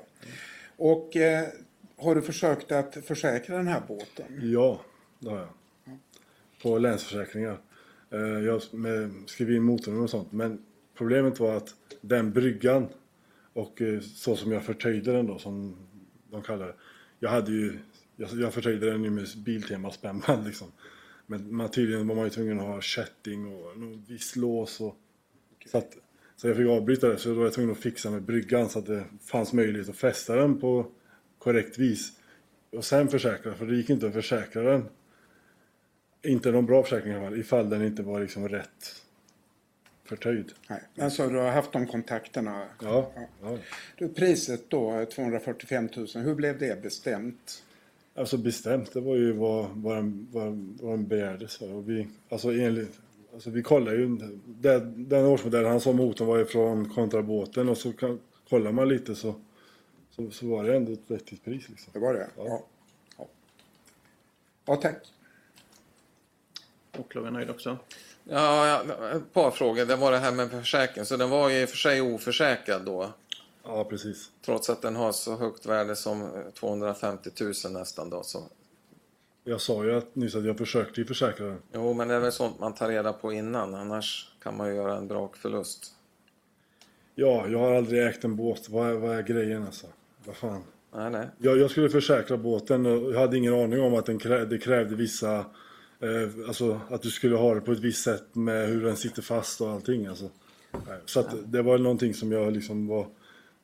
Och 0.76 1.16
eh, 1.16 1.48
har 1.96 2.14
du 2.14 2.22
försökt 2.22 2.72
att 2.72 2.94
försäkra 3.04 3.56
den 3.56 3.66
här 3.66 3.82
båten? 3.88 4.40
Ja, 4.42 4.80
det 5.18 5.30
har 5.30 5.38
jag. 5.38 5.48
På 6.62 6.78
Länsförsäkringar. 6.78 7.60
Eh, 8.10 8.18
Jag 8.20 8.62
med, 8.72 9.10
skrev 9.26 9.50
in 9.52 9.62
motornummer 9.62 10.04
och 10.04 10.10
sånt. 10.10 10.32
Men 10.32 10.64
problemet 10.94 11.40
var 11.40 11.56
att 11.56 11.74
den 12.00 12.32
bryggan 12.32 12.88
och 13.52 13.82
eh, 13.82 14.00
så 14.00 14.36
som 14.36 14.52
jag 14.52 14.62
förtöjde 14.64 15.12
den 15.12 15.26
då, 15.26 15.38
som 15.38 15.76
de 16.30 16.42
kallar 16.42 16.66
det. 16.66 16.74
Jag 17.18 17.30
hade 17.30 17.52
ju, 17.52 17.78
jag, 18.16 18.28
jag 18.32 18.54
förtöjde 18.54 18.90
den 18.90 19.04
ju 19.04 19.10
med 19.10 19.26
Biltema 19.36 19.90
spännband 19.90 20.44
liksom. 20.46 20.72
Men 21.26 21.54
man, 21.56 21.68
tydligen 21.70 22.08
var 22.08 22.14
man 22.14 22.24
ju 22.24 22.30
tvungen 22.30 22.60
att 22.60 22.66
ha 22.66 22.80
kätting 22.80 23.46
och 23.54 23.72
viss 24.10 24.36
lås 24.36 24.80
och... 24.80 24.96
Så, 25.66 25.78
att, 25.78 25.96
så 26.36 26.48
jag 26.48 26.56
fick 26.56 26.66
avbryta 26.66 27.08
det, 27.08 27.18
så 27.18 27.28
då 27.28 27.34
var 27.34 27.44
jag 27.44 27.52
tvungen 27.52 27.72
att 27.72 27.78
fixa 27.78 28.10
med 28.10 28.22
bryggan 28.22 28.68
så 28.68 28.78
att 28.78 28.86
det 28.86 29.04
fanns 29.20 29.52
möjlighet 29.52 29.88
att 29.88 29.96
fästa 29.96 30.36
den 30.36 30.60
på 30.60 30.86
korrekt 31.38 31.78
vis. 31.78 32.12
Och 32.70 32.84
sen 32.84 33.08
försäkra, 33.08 33.54
för 33.54 33.66
det 33.66 33.76
gick 33.76 33.90
inte 33.90 34.06
att 34.06 34.12
försäkra 34.12 34.62
den. 34.62 34.88
Inte 36.22 36.50
någon 36.50 36.66
bra 36.66 36.82
försäkring 36.82 37.12
i 37.12 37.16
alla 37.16 37.24
fall, 37.24 37.38
ifall 37.38 37.70
den 37.70 37.82
inte 37.82 38.02
var 38.02 38.20
liksom 38.20 38.48
rätt 38.48 39.04
förtöjd. 40.04 40.52
Nej. 40.68 40.80
Men 40.94 41.10
så 41.10 41.28
du 41.28 41.38
har 41.38 41.50
haft 41.50 41.72
de 41.72 41.86
kontakterna? 41.86 42.66
Ja, 42.82 43.12
ja. 43.42 43.58
Du, 43.96 44.08
priset 44.08 44.70
då, 44.70 45.06
245 45.06 45.88
000, 45.96 46.06
hur 46.14 46.34
blev 46.34 46.58
det 46.58 46.82
bestämt? 46.82 47.64
Alltså 48.14 48.36
bestämt, 48.36 48.92
det 48.92 49.00
var 49.00 49.16
ju 49.16 49.32
vad, 49.32 49.70
vad, 49.74 49.96
den, 49.96 50.28
vad, 50.32 50.76
vad 50.80 50.92
den 50.92 51.08
begärdes. 51.08 51.60
Och 51.60 51.90
vi, 51.90 52.08
alltså 52.28 52.52
enligt, 52.52 53.00
alltså 53.34 53.50
vi 53.50 53.62
kollade 53.62 53.96
ju, 53.96 54.08
det, 54.46 54.80
den 54.80 55.24
årsmodellen 55.24 55.70
han 55.70 55.80
sa 55.80 55.92
motorn 55.92 56.28
var 56.28 56.38
ifrån 56.38 56.88
kontrabåten 56.88 57.68
och 57.68 57.78
så 57.78 57.92
kan, 57.92 58.20
kollar 58.48 58.72
man 58.72 58.88
lite 58.88 59.14
så, 59.14 59.34
så, 60.10 60.30
så 60.30 60.46
var 60.46 60.64
det 60.64 60.76
ändå 60.76 60.92
ett 60.92 61.10
vettigt 61.10 61.44
pris 61.44 61.68
liksom. 61.68 61.92
Det 61.92 61.98
var 61.98 62.14
det? 62.14 62.28
Ja. 62.36 62.62
Ja, 63.18 63.26
ja 64.64 64.76
tack. 64.76 64.96
Åklagaren 66.98 67.34
nöjd 67.34 67.50
också? 67.50 67.78
Ja, 68.24 68.66
ja, 68.66 69.10
ett 69.16 69.32
par 69.32 69.50
frågor. 69.50 69.84
Det 69.84 69.96
var 69.96 70.12
det 70.12 70.18
här 70.18 70.32
med 70.32 70.50
försäkring. 70.50 71.04
Så 71.04 71.16
den 71.16 71.30
var 71.30 71.48
ju 71.48 71.62
i 71.62 71.64
och 71.64 71.68
för 71.68 71.76
sig 71.76 72.00
oförsäkrad 72.00 72.84
då. 72.84 73.12
Ja, 73.64 73.84
precis. 73.84 74.30
Trots 74.44 74.70
att 74.70 74.82
den 74.82 74.96
har 74.96 75.12
så 75.12 75.36
högt 75.36 75.66
värde 75.66 75.96
som 75.96 76.22
eh, 76.22 76.50
250 76.54 77.30
000 77.40 77.72
nästan 77.72 78.10
då. 78.10 78.22
Så. 78.22 78.42
Jag 79.44 79.60
sa 79.60 79.84
ju 79.84 79.94
att, 79.94 80.14
nyss 80.14 80.34
att 80.34 80.44
jag 80.44 80.58
försökte 80.58 81.00
ju 81.00 81.06
försäkra 81.06 81.46
den. 81.46 81.58
Jo, 81.72 81.92
men 81.92 82.08
det 82.08 82.14
är 82.14 82.20
väl 82.20 82.32
sånt 82.32 82.60
man 82.60 82.74
tar 82.74 82.88
reda 82.88 83.12
på 83.12 83.32
innan. 83.32 83.74
Annars 83.74 84.32
kan 84.42 84.56
man 84.56 84.68
ju 84.68 84.74
göra 84.74 84.96
en 84.96 85.08
brakförlust. 85.08 85.92
Ja, 87.14 87.48
jag 87.48 87.58
har 87.58 87.74
aldrig 87.74 88.06
ägt 88.06 88.24
en 88.24 88.36
båt. 88.36 88.68
Vad 88.68 88.90
är, 88.90 88.94
vad 88.94 89.16
är 89.18 89.22
grejen 89.22 89.62
alltså? 89.62 89.86
Vad 90.24 90.36
fan? 90.36 90.62
Nej, 90.94 91.10
nej. 91.10 91.28
Jag, 91.38 91.58
jag 91.58 91.70
skulle 91.70 91.88
försäkra 91.88 92.36
båten 92.36 92.86
och 92.86 93.12
jag 93.12 93.20
hade 93.20 93.38
ingen 93.38 93.54
aning 93.54 93.80
om 93.80 93.94
att 93.94 94.06
den 94.06 94.18
krä, 94.18 94.44
det 94.44 94.58
krävde 94.58 94.94
vissa... 94.94 95.38
Eh, 96.00 96.48
alltså 96.48 96.80
att 96.90 97.02
du 97.02 97.10
skulle 97.10 97.36
ha 97.36 97.54
det 97.54 97.60
på 97.60 97.72
ett 97.72 97.78
visst 97.78 98.04
sätt 98.04 98.34
med 98.34 98.68
hur 98.68 98.84
den 98.84 98.96
sitter 98.96 99.22
fast 99.22 99.60
och 99.60 99.70
allting. 99.70 100.06
Alltså. 100.06 100.30
Så 101.04 101.20
att 101.20 101.34
det 101.44 101.62
var 101.62 101.78
någonting 101.78 102.14
som 102.14 102.32
jag 102.32 102.52
liksom 102.52 102.86
var... 102.86 103.06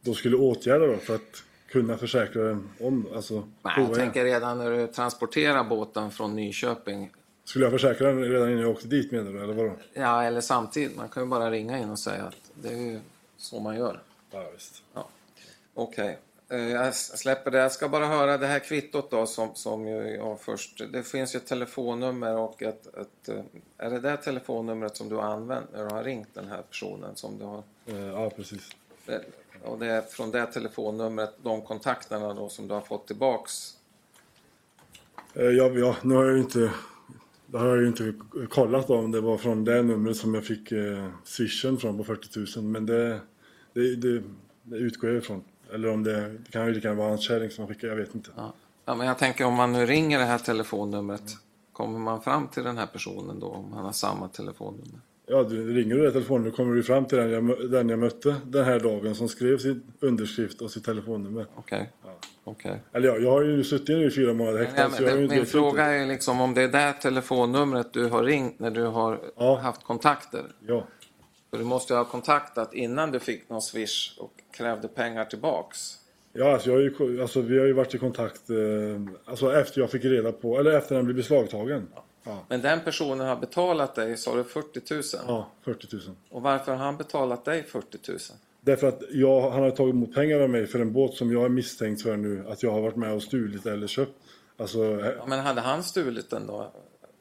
Då 0.02 0.14
skulle 0.14 0.36
åtgärda 0.36 0.86
då 0.86 0.96
för 0.96 1.14
att 1.14 1.42
kunna 1.70 1.96
försäkra 1.98 2.42
den 2.42 2.68
om. 2.80 3.06
Alltså, 3.14 3.48
Nej, 3.62 3.74
jag 3.78 3.94
tänker 3.94 4.24
redan 4.24 4.58
när 4.58 4.70
du 4.70 4.86
transporterar 4.86 5.64
båten 5.64 6.10
från 6.10 6.36
Nyköping. 6.36 7.10
Skulle 7.44 7.64
jag 7.64 7.72
försäkra 7.72 8.06
den 8.08 8.22
redan 8.24 8.48
innan 8.50 8.62
jag 8.62 8.70
åkte 8.70 8.88
dit 8.88 9.12
menar 9.12 9.32
du? 9.32 9.42
Eller 9.42 9.54
vadå? 9.54 9.72
Ja, 9.94 10.22
eller 10.22 10.40
samtidigt. 10.40 10.96
Man 10.96 11.08
kan 11.08 11.22
ju 11.22 11.28
bara 11.28 11.50
ringa 11.50 11.78
in 11.78 11.90
och 11.90 11.98
säga 11.98 12.24
att 12.24 12.50
det 12.62 12.68
är 12.68 12.76
ju 12.78 13.00
så 13.36 13.60
man 13.60 13.76
gör. 13.76 14.02
Ja, 14.30 14.50
visst. 14.54 14.82
Ja. 14.94 15.08
Okej. 15.74 16.18
Eh, 16.50 16.68
Jag 16.70 16.94
släpper 16.94 17.50
det. 17.50 17.58
Jag 17.58 17.72
ska 17.72 17.88
bara 17.88 18.06
höra 18.06 18.38
det 18.38 18.46
här 18.46 18.58
kvittot 18.58 19.10
då 19.10 19.26
som, 19.26 19.54
som 19.54 19.86
jag 19.88 20.40
först... 20.40 20.82
Det 20.92 21.02
finns 21.02 21.34
ju 21.34 21.36
ett 21.36 21.46
telefonnummer 21.46 22.36
och 22.36 22.62
ett, 22.62 22.86
ett... 22.86 23.28
eh, 23.28 23.40
Är 23.78 23.90
det 23.90 24.00
det 24.00 24.16
telefonnumret 24.16 24.96
som 24.96 25.08
du 25.08 25.14
har 25.14 25.22
använt 25.22 25.72
när 25.72 25.84
du 25.88 25.94
har 25.94 26.04
ringt 26.04 26.28
den 26.34 26.48
här 26.48 26.62
personen 26.62 27.16
som 27.16 27.38
du 27.38 27.44
har... 27.44 27.62
Eh, 27.86 28.06
ja, 28.06 28.30
precis. 28.30 28.70
Och 29.64 29.78
det 29.78 29.86
är 29.86 30.02
från 30.02 30.30
det 30.30 30.46
telefonnumret, 30.46 31.34
de 31.42 31.62
kontakterna 31.62 32.34
då 32.34 32.48
som 32.48 32.68
du 32.68 32.74
har 32.74 32.80
fått 32.80 33.06
tillbaks 33.06 33.76
Eh, 35.34 35.44
Ja, 35.44 35.68
ja, 35.68 35.96
nu 36.02 36.14
har 36.14 36.24
jag 36.24 36.34
ju 36.34 36.40
inte... 36.40 36.70
Det 37.46 37.58
har 37.58 37.76
jag 37.76 37.86
inte 37.86 38.14
kollat 38.48 38.88
då, 38.88 38.98
om 38.98 39.10
det 39.10 39.20
var 39.20 39.38
från 39.38 39.64
det 39.64 39.82
numret 39.82 40.16
som 40.16 40.34
jag 40.34 40.44
fick 40.44 40.72
eh, 40.72 41.08
swishen 41.24 41.78
från 41.78 41.96
på 41.96 42.04
40 42.04 42.58
000. 42.58 42.64
Men 42.64 42.86
det, 42.86 43.20
det, 43.72 43.96
det, 43.96 44.22
det 44.62 44.76
utgår 44.76 45.10
jag 45.10 45.18
ifrån. 45.18 45.44
Eller 45.72 45.90
om 45.90 46.04
det, 46.04 46.28
det 46.28 46.50
kan 46.50 46.66
ju 46.66 46.72
lika 46.72 46.88
gärna 46.88 46.98
vara 46.98 47.08
hans 47.08 47.22
kärring 47.22 47.50
som 47.50 47.64
har 47.64 47.68
skickat, 47.68 47.90
jag 47.90 47.96
vet 47.96 48.14
inte. 48.14 48.30
Ja. 48.36 48.52
ja, 48.84 48.94
men 48.94 49.06
jag 49.06 49.18
tänker 49.18 49.44
om 49.44 49.54
man 49.54 49.72
nu 49.72 49.86
ringer 49.86 50.18
det 50.18 50.24
här 50.24 50.38
telefonnumret, 50.38 51.36
kommer 51.72 51.98
man 51.98 52.22
fram 52.22 52.48
till 52.48 52.64
den 52.64 52.78
här 52.78 52.86
personen 52.86 53.40
då 53.40 53.46
om 53.46 53.72
han 53.72 53.84
har 53.84 53.92
samma 53.92 54.28
telefonnummer? 54.28 55.00
Ja, 55.30 55.42
du 55.42 55.74
ringer 55.74 55.94
du 55.96 56.02
det 56.02 56.12
telefonnumret 56.12 56.56
kommer 56.56 56.74
du 56.74 56.82
fram 56.82 57.04
till 57.06 57.18
den 57.18 57.30
jag, 57.30 57.70
den 57.70 57.88
jag 57.88 57.98
mötte 57.98 58.36
den 58.46 58.64
här 58.64 58.80
dagen 58.80 59.14
som 59.14 59.28
skrev 59.28 59.58
sin 59.58 59.82
underskrift 60.00 60.60
och 60.60 60.70
sitt 60.70 60.84
telefonnummer. 60.84 61.46
Okej. 61.56 61.90
Okej. 62.44 62.82
Eller 62.92 63.08
ja, 63.08 63.16
jag 63.16 63.30
har 63.30 63.42
ju 63.42 63.64
suttit 63.64 63.88
nu 63.88 64.06
i 64.06 64.10
fyra 64.10 64.32
månader 64.32 64.58
Ja, 64.58 64.64
häktad 64.82 65.04
ju 65.10 65.16
men 65.16 65.28
Min 65.28 65.46
fråga 65.46 65.84
är 65.84 66.06
liksom 66.06 66.40
om 66.40 66.54
det 66.54 66.62
är 66.62 66.68
det 66.68 66.92
telefonnumret 66.92 67.92
du 67.92 68.04
har 68.08 68.24
ringt 68.24 68.58
när 68.58 68.70
du 68.70 68.82
har 68.84 69.20
Ja. 69.36 69.58
haft 69.58 69.84
kontakter. 69.84 70.42
Ja, 70.66 70.86
För 71.50 71.58
du 71.58 71.64
måste 71.64 71.92
ju 71.92 71.96
ha 71.96 72.04
kontaktat 72.04 72.74
innan 72.74 73.10
du 73.10 73.20
fick 73.20 73.48
någon 73.48 73.62
swish 73.62 74.14
och 74.18 74.32
krävde 74.56 74.88
pengar 74.88 75.24
tillbaks. 75.24 75.94
ja 76.32 76.52
alltså, 76.52 76.68
jag 76.70 76.76
har 76.76 77.06
ju, 77.08 77.22
alltså 77.22 77.40
vi 77.40 77.58
har 77.58 77.66
ju 77.66 77.72
varit 77.72 77.94
i 77.94 77.98
kontakt 77.98 78.50
eh, 78.50 78.56
alltså 79.24 79.52
efter 79.54 79.80
jag 79.80 79.90
fick 79.90 80.04
reda 80.04 80.32
på, 80.32 80.58
eller 80.58 80.70
efter 80.72 80.94
den 80.94 81.04
blev 81.04 81.16
beslagtagen. 81.16 81.86
Ja, 81.94 82.04
Men 82.48 82.60
den 82.60 82.80
personen 82.80 83.26
har 83.26 83.36
betalat 83.36 83.94
dig, 83.94 84.16
sa 84.16 84.36
du 84.36 84.44
40 84.44 84.94
000? 84.94 85.02
ja 85.26 85.50
40 85.64 85.86
000. 85.92 86.02
Och 86.30 86.42
varför 86.42 86.72
har 86.72 86.84
han 86.84 86.96
betalat 86.96 87.44
dig 87.44 87.62
40 87.62 87.98
000? 88.08 88.18
Därför 88.60 88.86
att 88.86 89.02
jag, 89.10 89.50
han 89.50 89.62
har 89.62 89.70
tagit 89.70 89.94
emot 89.94 90.14
pengar 90.14 90.40
av 90.40 90.50
mig 90.50 90.66
för 90.66 90.78
en 90.78 90.92
båt 90.92 91.14
som 91.14 91.32
jag 91.32 91.44
är 91.44 91.48
misstänkt 91.48 92.02
för 92.02 92.16
nu 92.16 92.44
att 92.48 92.62
jag 92.62 92.70
har 92.70 92.80
varit 92.80 92.96
med 92.96 93.14
och 93.14 93.22
stulit 93.22 93.66
eller 93.66 93.86
köpt. 93.86 94.12
Alltså, 94.56 95.00
eh, 95.00 95.06
Ja, 95.06 95.26
men 95.26 95.40
hade 95.40 95.60
han 95.60 95.82
stulit 95.82 96.30
den 96.30 96.46
då? 96.46 96.72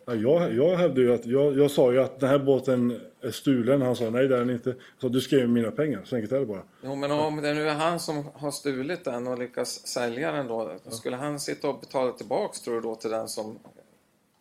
ja, 0.05 0.15
jag, 0.15 0.53
jag 0.53 0.77
hävdade 0.77 1.01
ju 1.01 1.13
att, 1.13 1.25
jag, 1.25 1.57
jag 1.57 1.71
sa 1.71 1.91
ju 1.91 1.99
att 1.99 2.19
den 2.19 2.29
här 2.29 2.39
båten 2.39 2.99
är 3.21 3.31
stulen. 3.31 3.81
Han 3.81 3.95
sa 3.95 4.09
nej 4.09 4.27
det 4.27 4.35
är 4.35 4.39
den 4.39 4.49
inte. 4.49 4.75
Så 5.01 5.09
du 5.09 5.21
skrev 5.21 5.49
mina 5.49 5.71
pengar, 5.71 6.01
så 6.05 6.15
enkelt 6.15 6.31
är 6.31 6.39
det 6.39 6.45
bara. 6.45 6.63
Jo, 6.83 6.95
men 6.95 7.11
om 7.11 7.41
det 7.41 7.53
nu 7.53 7.69
är 7.69 7.73
han 7.75 7.99
som 7.99 8.23
har 8.33 8.51
stulit 8.51 9.05
den 9.05 9.27
och 9.27 9.39
lyckas 9.39 9.87
sälja 9.87 10.31
den 10.31 10.47
då, 10.47 10.71
skulle 10.89 11.15
han 11.15 11.39
sitta 11.39 11.69
och 11.69 11.79
betala 11.79 12.11
tillbaks 12.11 12.61
tror 12.61 12.75
du 12.75 12.81
då 12.81 12.95
till 12.95 13.09
den 13.09 13.27
som 13.27 13.59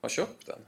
har 0.00 0.08
köpt 0.08 0.46
den? 0.46 0.58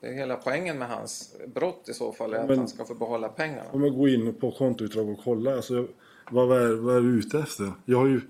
Det 0.00 0.06
är 0.08 0.12
hela 0.12 0.36
poängen 0.36 0.78
med 0.78 0.88
hans 0.88 1.36
brott 1.54 1.88
i 1.88 1.94
så 1.94 2.12
fall, 2.12 2.34
är 2.34 2.38
att 2.38 2.48
Men- 2.48 2.58
han 2.58 2.68
ska 2.68 2.84
få 2.84 2.94
behålla 2.94 3.28
pengarna. 3.28 3.64
Om 3.72 3.84
jag 3.84 3.94
går 3.94 4.08
in 4.08 4.34
på 4.34 4.50
kontoutdrag 4.50 5.08
och 5.08 5.24
kollar, 5.24 5.52
alltså, 5.52 5.86
vad, 6.30 6.62
är, 6.62 6.74
vad 6.74 6.96
är 6.96 7.00
du 7.00 7.18
ute 7.18 7.38
efter? 7.38 7.72
Jag 7.84 7.98
har 7.98 8.06
ju, 8.06 8.20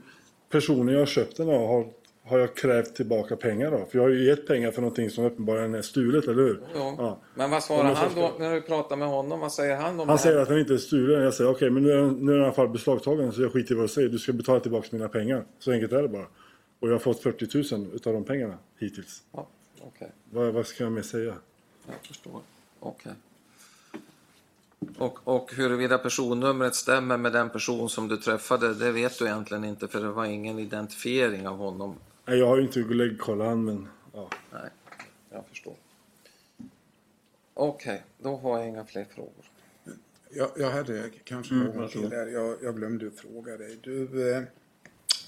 personen 0.51 0.95
jag 0.95 1.01
har 1.01 1.07
köpt 1.07 1.37
den 1.37 1.49
av 1.49 1.67
har, 1.67 1.87
har 2.25 2.39
jag 2.39 2.57
krävt 2.57 2.95
tillbaka 2.95 3.37
pengar 3.37 3.73
av. 3.73 3.87
För 3.87 3.99
jag 3.99 4.03
har 4.03 4.11
ju 4.11 4.25
gett 4.25 4.47
pengar 4.47 4.71
för 4.71 4.81
någonting 4.81 5.11
som 5.11 5.25
uppenbarligen 5.25 5.75
är 5.75 5.83
stulet, 5.83 6.25
eller 6.25 6.43
hur? 6.43 6.61
Jo. 6.75 6.95
Ja. 6.99 7.19
Men 7.35 7.51
vad 7.51 7.63
svarar 7.63 7.95
han 7.95 8.11
då 8.15 8.33
när 8.39 8.55
du 8.55 8.61
pratar 8.61 8.97
med 8.97 9.09
honom? 9.09 9.41
Vad 9.41 9.53
säger 9.53 9.77
han 9.77 10.01
om 10.01 10.09
Han 10.09 10.19
säger 10.19 10.39
att 10.39 10.49
den 10.49 10.59
inte 10.59 10.75
är 10.75 10.79
stulen. 10.79 11.23
Jag 11.23 11.35
säger 11.35 11.51
okej, 11.51 11.71
men 11.71 11.83
nu 11.83 11.91
är, 11.93 11.97
den, 11.97 12.15
nu 12.15 12.33
är 12.33 12.37
den 12.37 12.43
i 12.43 12.45
alla 12.45 12.55
fall 12.55 12.69
beslagtagen 12.69 13.33
så 13.33 13.43
jag 13.43 13.53
skiter 13.53 13.75
i 13.75 13.77
vad 13.77 13.85
du 13.85 13.89
säger. 13.89 14.09
Du 14.09 14.19
ska 14.19 14.33
betala 14.33 14.61
tillbaka 14.61 14.89
mina 14.91 15.09
pengar. 15.09 15.45
Så 15.59 15.73
enkelt 15.73 15.93
är 15.93 16.03
det 16.03 16.09
bara. 16.09 16.27
Och 16.81 16.89
jag 16.89 16.93
har 16.93 16.99
fått 16.99 17.23
40 17.23 17.77
000 17.77 17.87
utav 17.95 18.13
de 18.13 18.25
pengarna 18.25 18.59
hittills. 18.81 19.23
Ja, 19.33 19.49
Okej, 19.87 20.11
Vad, 20.31 20.53
vad 20.55 20.67
ska 20.67 20.85
jag 20.85 20.93
mer 20.93 21.03
säga? 21.03 21.35
jag 21.87 22.07
förstår. 22.07 22.41
Okej. 22.81 23.13
Och, 24.99 25.19
och 25.29 25.53
huruvida 25.55 25.99
personnumret 25.99 26.75
stämmer 26.75 27.17
med 27.17 27.33
den 27.33 27.51
person 27.51 27.89
som 27.89 28.09
du 28.09 28.17
träffade, 28.17 28.75
det 28.75 28.93
vet 28.93 29.19
du 29.19 29.25
egentligen 29.25 29.65
inte 29.65 29.89
för 29.89 30.01
det 30.01 30.09
var 30.11 30.25
ingen 30.25 30.59
identifiering 30.59 31.49
av 31.49 31.57
honom. 31.57 31.97
Nej, 32.25 32.39
jag 32.39 32.47
har 32.47 32.57
ju 32.57 32.63
inte 32.63 32.79
läggkollat 32.81 33.47
han, 33.49 33.65
men 33.65 33.89
ja. 34.13 34.31
Nej, 34.53 34.71
jag 35.31 35.47
förstår. 35.47 35.75
Okej, 37.55 38.05
då 38.19 38.37
har 38.37 38.59
jag 38.59 38.69
inga 38.69 38.85
fler 38.85 39.05
frågor. 39.15 39.45
Jag, 40.31 40.51
jag 40.57 40.71
hade 40.71 41.11
kanske 41.25 41.55
Mm, 41.55 41.67
någon 41.77 41.89
till 41.89 42.09
där. 42.11 42.27
Jag, 42.27 42.57
jag 42.63 42.77
glömde 42.77 43.11
fråga 43.11 43.57
dig. 43.57 43.79
Du, 43.83 44.33
eh, 44.35 44.43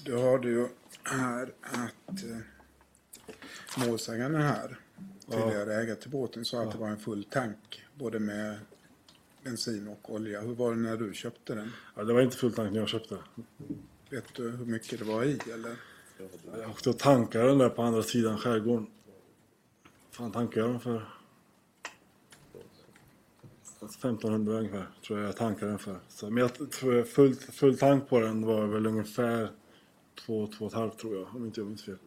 du 0.05 0.17
hörde 0.17 0.47
ju 0.49 0.67
här 1.03 1.51
att 1.61 2.23
eh, 2.23 2.37
målsäganden 3.77 4.41
här, 4.41 4.79
tidigare 5.29 5.75
ägare 5.75 5.95
till 5.95 6.09
båten, 6.09 6.45
sa 6.45 6.63
att 6.63 6.71
det 6.71 6.77
var 6.77 6.89
en 6.89 6.99
full 6.99 7.23
tank 7.23 7.85
både 7.95 8.19
med 8.19 8.59
bensin 9.43 9.87
och 9.87 10.13
olja. 10.13 10.41
Hur 10.41 10.55
var 10.55 10.71
det 10.71 10.77
när 10.77 10.97
du 10.97 11.13
köpte 11.13 11.55
den? 11.55 11.71
ja. 11.95 12.03
Det 12.03 12.13
var 12.13 12.21
inte 12.21 12.37
full 12.37 12.53
tank 12.53 12.71
när 12.71 12.79
jag 12.79 12.89
köpte. 12.89 13.17
Vet 14.09 14.33
du 14.33 14.49
hur 14.49 14.65
mycket 14.65 14.99
det 14.99 15.05
var 15.05 15.23
i 15.23 15.39
eller? 15.53 15.75
Jag 16.59 16.69
åkte 16.69 16.89
och 16.89 16.99
tankade 16.99 17.47
den 17.47 17.57
där 17.57 17.69
på 17.69 17.81
andra 17.81 18.03
sidan 18.03 18.37
skärgården. 18.37 18.87
fan 20.11 20.31
tankade 20.31 20.59
jag 20.59 20.69
den 20.69 20.79
för? 20.79 21.15
1500 23.85 24.53
ungefär 24.53 24.87
tror 25.07 25.19
jag 25.19 25.27
jag 25.27 25.37
tankade 25.37 25.71
den 25.71 25.79
för. 25.79 25.99
Så, 26.07 26.29
men 26.29 26.37
jag 26.37 26.71
tror 26.71 26.95
jag 26.95 27.09
full, 27.09 27.35
full 27.35 27.77
tank 27.77 28.09
på 28.09 28.19
den 28.19 28.45
var 28.45 28.65
väl 28.65 28.85
ungefär 28.85 29.51
2-2,5 30.27 30.89
tror 30.95 31.15
jag 31.15 31.35
om 31.35 31.45
inte 31.45 31.59
jag 31.59 31.67
minns 31.67 31.83
fel. 31.83 31.97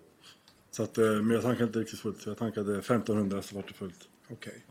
Så 0.79 0.85
att, 0.85 0.99
eh, 0.99 1.05
men 1.05 1.31
jag 1.31 1.43
tankade 1.43 1.65
inte 1.65 1.79
riktigt 1.79 2.01
fullt. 2.01 2.21
Så 2.21 2.31
jag 2.31 2.39
tankade 2.39 2.79
1500 2.79 3.43
så 3.43 3.55
var 3.55 3.65
det 3.69 3.73
fullt. 3.73 4.09
Okej. 4.31 4.65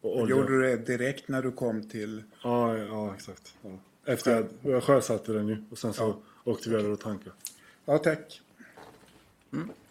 Och 0.00 0.18
olja. 0.18 0.36
Gjorde 0.36 0.48
du 0.48 0.62
det 0.62 0.76
direkt 0.76 1.28
när 1.28 1.42
du 1.42 1.52
kom 1.52 1.88
till... 1.88 2.22
Ja, 2.42 2.78
ja 2.78 3.14
exakt. 3.14 3.54
Ja. 3.62 3.78
Efter 4.04 4.36
jag, 4.36 4.46
jag 4.72 4.82
sjösatte 4.82 5.32
den 5.32 5.48
ju 5.48 5.64
och 5.70 5.78
sen 5.78 5.92
så 5.92 6.16
åkte 6.44 6.70
vi 6.70 6.76
över 6.76 6.90
och 6.90 7.00
tankade. 7.00 7.36
Ja, 7.84 7.98
tack. 7.98 8.40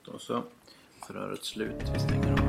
Då 0.05 0.19
så. 0.19 0.43
Förhöret 1.07 1.43
slut. 1.43 1.75
Vi 1.93 1.99
stänger 1.99 2.31
av. 2.31 2.48